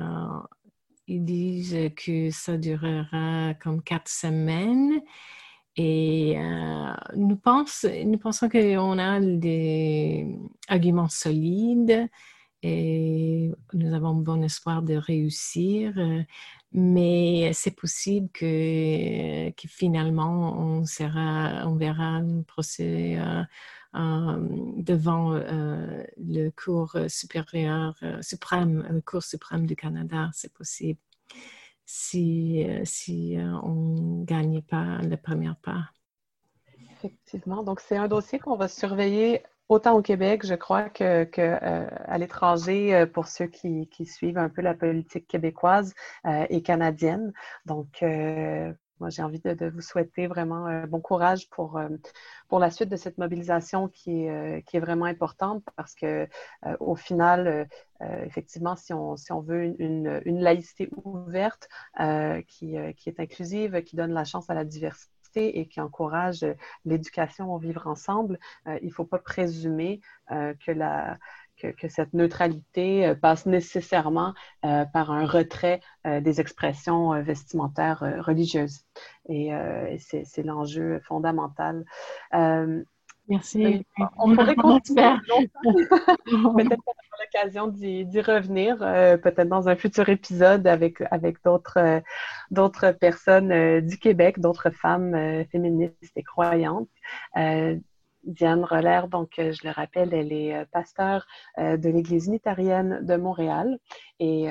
ils 1.08 1.24
disent 1.24 1.92
que 1.96 2.30
ça 2.32 2.58
durera 2.58 3.54
comme 3.62 3.82
quatre 3.82 4.10
semaines. 4.10 5.02
Et 5.80 6.36
nous, 7.16 7.38
pense, 7.38 7.86
nous 8.06 8.18
pensons 8.18 8.50
qu'on 8.50 8.98
a 8.98 9.20
des 9.20 10.36
arguments 10.68 11.08
solides 11.08 12.10
et 12.64 13.52
nous 13.74 13.94
avons 13.94 14.16
bon 14.16 14.42
espoir 14.44 14.82
de 14.82 14.96
réussir. 14.96 15.94
mais 16.72 17.52
c'est 17.54 17.76
possible 17.76 18.30
que, 18.34 19.50
que, 19.52 19.68
finalement 19.68 20.58
on, 20.60 20.86
sera, 20.86 21.64
on 21.68 21.76
verra 21.76 22.06
un 22.06 22.42
procès 22.44 23.18
euh, 23.20 23.44
devant 23.98 25.34
euh, 25.34 26.04
le 26.18 26.50
cours 26.50 26.98
supérieur 27.08 27.96
euh, 28.04 28.22
suprême, 28.22 28.88
le 28.90 29.02
cours 29.02 29.24
suprême 29.24 29.66
du 29.66 29.76
Canada, 29.76 30.30
c'est 30.34 30.54
possible, 30.54 31.00
si, 31.86 32.66
si 32.84 33.38
on 33.64 34.20
ne 34.20 34.26
gagne 34.26 34.62
pas 34.62 35.00
le 35.02 35.18
premier 35.18 35.52
pas. 35.62 35.90
Effectivement. 36.92 37.64
Donc, 37.64 37.80
c'est 37.80 37.98
un 37.98 38.08
dossier 38.08 38.40
qu'on 38.40 38.56
va 38.56 38.68
surveiller 38.68 39.44
autant 39.70 39.98
au 39.98 40.02
Québec, 40.02 40.46
je 40.46 40.56
crois, 40.56 40.90
qu'à 40.90 41.26
que, 41.26 42.18
l'étranger 42.18 43.06
pour 43.14 43.28
ceux 43.28 43.48
qui, 43.48 43.88
qui, 43.88 44.06
suivent 44.06 44.38
un 44.38 44.50
peu 44.50 44.62
la 44.62 44.74
politique 44.74 45.28
québécoise 45.28 45.94
et 46.50 46.62
canadienne. 46.62 47.32
Donc, 47.66 48.04
moi, 49.00 49.10
j'ai 49.10 49.22
envie 49.22 49.40
de, 49.40 49.70
vous 49.70 49.82
souhaiter 49.82 50.28
vraiment 50.28 50.66
un 50.66 50.88
bon 50.88 51.00
courage 51.00 51.50
pour, 51.50 51.78
euh, 51.78 51.90
pour 52.48 52.60
la 52.60 52.72
suite 52.72 52.90
de 52.90 52.96
cette 52.96 53.18
mobilisation 53.18 53.88
qui 53.88 54.26
est, 54.26 54.30
euh, 54.76 54.80
vraiment 54.80 55.06
importante 55.06 55.64
parce 55.76 55.94
que 55.96 56.28
euh, 56.66 56.78
au 56.80 56.96
final, 56.96 57.68
effectivement, 58.00 58.76
si 58.76 58.94
on, 58.94 59.16
si 59.18 59.32
on 59.32 59.42
veut 59.42 59.76
une, 59.80 60.22
une, 60.26 60.40
laïcité 60.40 60.90
ouverte 61.04 61.68
qui, 62.48 62.76
qui 62.96 63.10
est 63.10 63.20
inclusive, 63.20 63.82
qui 63.82 63.96
donne 63.96 64.14
la 64.14 64.24
chance 64.24 64.50
à 64.50 64.54
la 64.54 64.66
diversité, 64.66 65.12
et 65.36 65.68
qui 65.68 65.82
encourage 65.82 66.46
l'éducation 66.86 67.54
au 67.54 67.60
vivre 67.60 67.86
ensemble, 67.86 68.40
il 68.66 68.88
ne 68.88 68.92
faut 68.92 69.06
pas 69.06 69.20
présumer 69.20 70.02
que 70.30 70.72
la, 70.72 71.20
que, 71.58 71.88
cette 71.88 72.14
neutralité 72.14 73.08
euh, 73.08 73.16
passe 73.16 73.46
nécessairement 73.46 74.34
euh, 74.66 74.86
par 74.86 75.12
un 75.12 75.26
retrait 75.26 75.82
euh, 76.06 76.22
des 76.22 76.40
expressions 76.40 77.22
vestimentaires 77.22 78.04
religieuses. 78.20 78.82
Et, 79.30 79.52
c'est 80.00 80.44
l'enjeu 80.44 81.02
fondamental. 81.06 81.84
Merci. 83.30 83.86
On 84.18 84.34
pourrait 84.34 84.56
continuer 84.56 85.04
peut-être 85.66 86.82
l'occasion 87.20 87.68
d'y 87.68 88.22
revenir, 88.22 88.78
peut-être 88.78 89.50
dans 89.50 89.68
un 89.68 89.76
futur 89.76 90.08
épisode 90.08 90.66
avec, 90.66 91.02
avec 91.12 91.44
d'autres 91.44 92.02
d'autres 92.52 92.92
personnes 92.92 93.82
du 93.82 93.98
Québec, 93.98 94.40
d'autres 94.40 94.70
femmes 94.70 95.44
féministes 95.52 96.14
et 96.16 96.24
croyantes. 96.24 96.88
Diane 98.28 98.66
Roller, 98.66 99.08
donc 99.08 99.40
euh, 99.40 99.54
je 99.54 99.66
le 99.66 99.72
rappelle, 99.72 100.14
elle 100.14 100.34
est 100.34 100.54
euh, 100.54 100.66
pasteur 100.70 101.26
euh, 101.58 101.78
de 101.78 101.90
l'Église 101.90 102.28
unitarienne 102.28 103.00
de 103.02 103.16
Montréal. 103.16 103.80
Et 104.20 104.48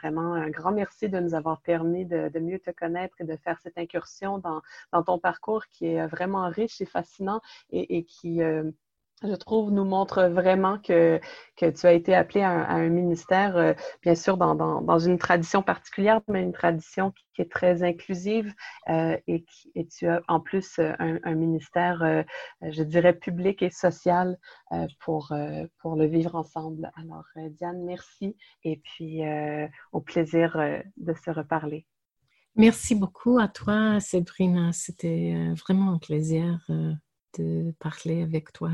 vraiment, 0.00 0.34
un 0.34 0.50
grand 0.50 0.72
merci 0.72 1.08
de 1.08 1.20
nous 1.20 1.34
avoir 1.34 1.60
permis 1.62 2.04
de, 2.04 2.36
mieux 2.40 2.58
te 2.58 2.70
connaître 2.72 3.14
et 3.20 3.24
de 3.24 3.36
faire 3.36 3.56
cette 3.62 3.78
incursion 3.78 4.38
dans, 4.38 4.60
ton 5.04 5.20
parcours 5.20 5.66
qui 5.68 5.86
est 5.86 6.04
vraiment 6.08 6.48
riche 6.48 6.80
et 6.80 6.84
fascinant 6.84 7.40
et, 7.70 8.04
qui, 8.04 8.40
je 9.22 9.34
trouve, 9.34 9.72
nous 9.72 9.84
montre 9.84 10.24
vraiment 10.24 10.78
que, 10.78 11.20
tu 11.56 11.86
as 11.86 11.92
été 11.92 12.14
appelé 12.14 12.42
à, 12.42 12.70
un 12.70 12.88
ministère, 12.88 13.56
euh, 13.56 13.74
bien 14.02 14.14
sûr, 14.14 14.36
dans, 14.36 14.98
une 14.98 15.18
tradition 15.18 15.62
particulière, 15.62 16.20
mais 16.28 16.42
une 16.42 16.52
tradition 16.52 17.10
qui, 17.12 17.42
est 17.42 17.50
très 17.50 17.84
inclusive 17.84 18.52
euh, 18.88 19.16
et, 19.28 19.44
qui, 19.44 19.70
et 19.76 19.86
tu 19.86 20.08
as 20.08 20.20
en 20.26 20.40
plus 20.40 20.80
euh, 20.80 20.92
un, 20.98 21.34
ministère, 21.36 22.24
je 22.62 22.82
dirais, 22.82 23.12
public 23.12 23.62
et 23.62 23.70
social 23.70 24.36
pour, 25.00 25.32
pour 25.78 25.94
le 25.94 26.06
vivre 26.06 26.34
ensemble. 26.34 26.90
Alors, 26.96 27.24
Diane, 27.50 27.84
merci 27.84 28.36
et 28.64 28.80
puis 28.82 29.20
au 29.92 30.00
plaisir 30.00 30.56
de 30.96 31.14
se 31.14 31.30
reparler. 31.30 31.86
Merci 32.56 32.96
beaucoup 32.96 33.38
à 33.38 33.46
toi, 33.46 34.00
Sabrina. 34.00 34.72
C'était 34.72 35.52
vraiment 35.54 35.92
un 35.92 35.98
plaisir 35.98 36.58
de 37.38 37.72
parler 37.78 38.22
avec 38.22 38.52
toi. 38.52 38.72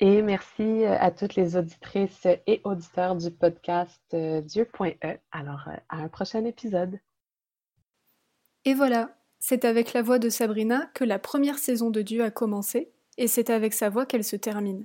Et 0.00 0.22
merci 0.22 0.62
euh, 0.62 0.96
à 1.00 1.10
toutes 1.10 1.34
les 1.34 1.56
auditrices 1.56 2.26
et 2.46 2.60
auditeurs 2.62 3.16
du 3.16 3.32
podcast 3.32 4.00
euh, 4.14 4.40
Dieu.e. 4.40 5.18
Alors, 5.32 5.64
euh, 5.66 5.76
à 5.88 5.96
un 5.96 6.08
prochain 6.08 6.44
épisode. 6.44 7.00
Et 8.64 8.74
voilà, 8.74 9.16
c'est 9.40 9.64
avec 9.64 9.92
la 9.94 10.02
voix 10.02 10.20
de 10.20 10.28
Sabrina 10.28 10.88
que 10.94 11.02
la 11.02 11.18
première 11.18 11.58
saison 11.58 11.90
de 11.90 12.02
Dieu 12.02 12.22
a 12.22 12.30
commencé, 12.30 12.92
et 13.16 13.26
c'est 13.26 13.50
avec 13.50 13.72
sa 13.72 13.88
voix 13.88 14.06
qu'elle 14.06 14.22
se 14.22 14.36
termine. 14.36 14.84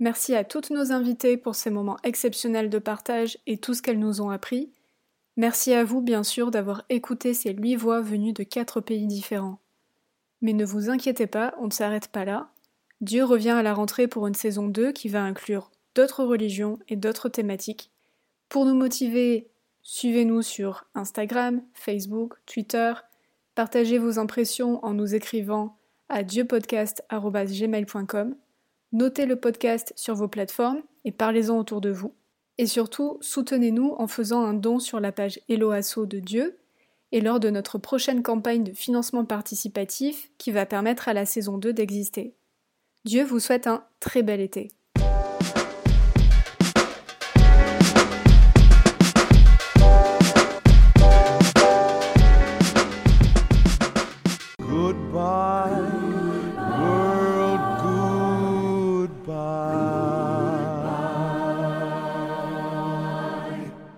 Merci 0.00 0.34
à 0.34 0.44
toutes 0.44 0.70
nos 0.70 0.92
invitées 0.92 1.36
pour 1.36 1.54
ces 1.54 1.70
moments 1.70 1.98
exceptionnels 2.02 2.70
de 2.70 2.78
partage 2.78 3.36
et 3.46 3.58
tout 3.58 3.74
ce 3.74 3.82
qu'elles 3.82 3.98
nous 3.98 4.22
ont 4.22 4.30
appris. 4.30 4.72
Merci 5.36 5.74
à 5.74 5.84
vous, 5.84 6.00
bien 6.00 6.22
sûr, 6.22 6.50
d'avoir 6.50 6.84
écouté 6.88 7.34
ces 7.34 7.52
huit 7.52 7.76
voix 7.76 8.00
venues 8.00 8.32
de 8.32 8.44
quatre 8.44 8.80
pays 8.80 9.06
différents. 9.06 9.58
Mais 10.40 10.54
ne 10.54 10.64
vous 10.64 10.88
inquiétez 10.88 11.26
pas, 11.26 11.54
on 11.58 11.66
ne 11.66 11.72
s'arrête 11.72 12.08
pas 12.08 12.24
là, 12.24 12.50
Dieu 13.00 13.24
revient 13.24 13.50
à 13.50 13.62
la 13.62 13.74
rentrée 13.74 14.08
pour 14.08 14.26
une 14.26 14.34
saison 14.34 14.66
2 14.66 14.90
qui 14.92 15.08
va 15.08 15.22
inclure 15.22 15.70
d'autres 15.94 16.24
religions 16.24 16.80
et 16.88 16.96
d'autres 16.96 17.28
thématiques. 17.28 17.92
Pour 18.48 18.64
nous 18.64 18.74
motiver, 18.74 19.50
suivez-nous 19.82 20.42
sur 20.42 20.86
Instagram, 20.94 21.62
Facebook, 21.74 22.34
Twitter, 22.46 22.94
partagez 23.54 23.98
vos 23.98 24.18
impressions 24.18 24.84
en 24.84 24.94
nous 24.94 25.14
écrivant 25.14 25.76
à 26.08 26.22
dieupodcast.gmail.com, 26.22 28.36
notez 28.92 29.26
le 29.26 29.36
podcast 29.36 29.92
sur 29.94 30.14
vos 30.14 30.28
plateformes 30.28 30.82
et 31.04 31.12
parlez-en 31.12 31.58
autour 31.58 31.80
de 31.80 31.90
vous. 31.90 32.14
Et 32.56 32.66
surtout, 32.66 33.18
soutenez-nous 33.20 33.94
en 33.98 34.08
faisant 34.08 34.42
un 34.42 34.54
don 34.54 34.80
sur 34.80 34.98
la 34.98 35.12
page 35.12 35.38
Eloasso 35.48 36.06
de 36.06 36.18
Dieu 36.18 36.58
et 37.12 37.20
lors 37.20 37.38
de 37.38 37.50
notre 37.50 37.78
prochaine 37.78 38.22
campagne 38.22 38.64
de 38.64 38.72
financement 38.72 39.24
participatif 39.24 40.32
qui 40.38 40.50
va 40.50 40.66
permettre 40.66 41.08
à 41.08 41.12
la 41.12 41.26
saison 41.26 41.58
2 41.58 41.72
d'exister. 41.72 42.34
Dieu 43.04 43.24
vous 43.24 43.40
souhaite 43.40 43.66
un 43.66 43.86
très 44.00 44.22
bel 44.22 44.40
été. 44.40 44.70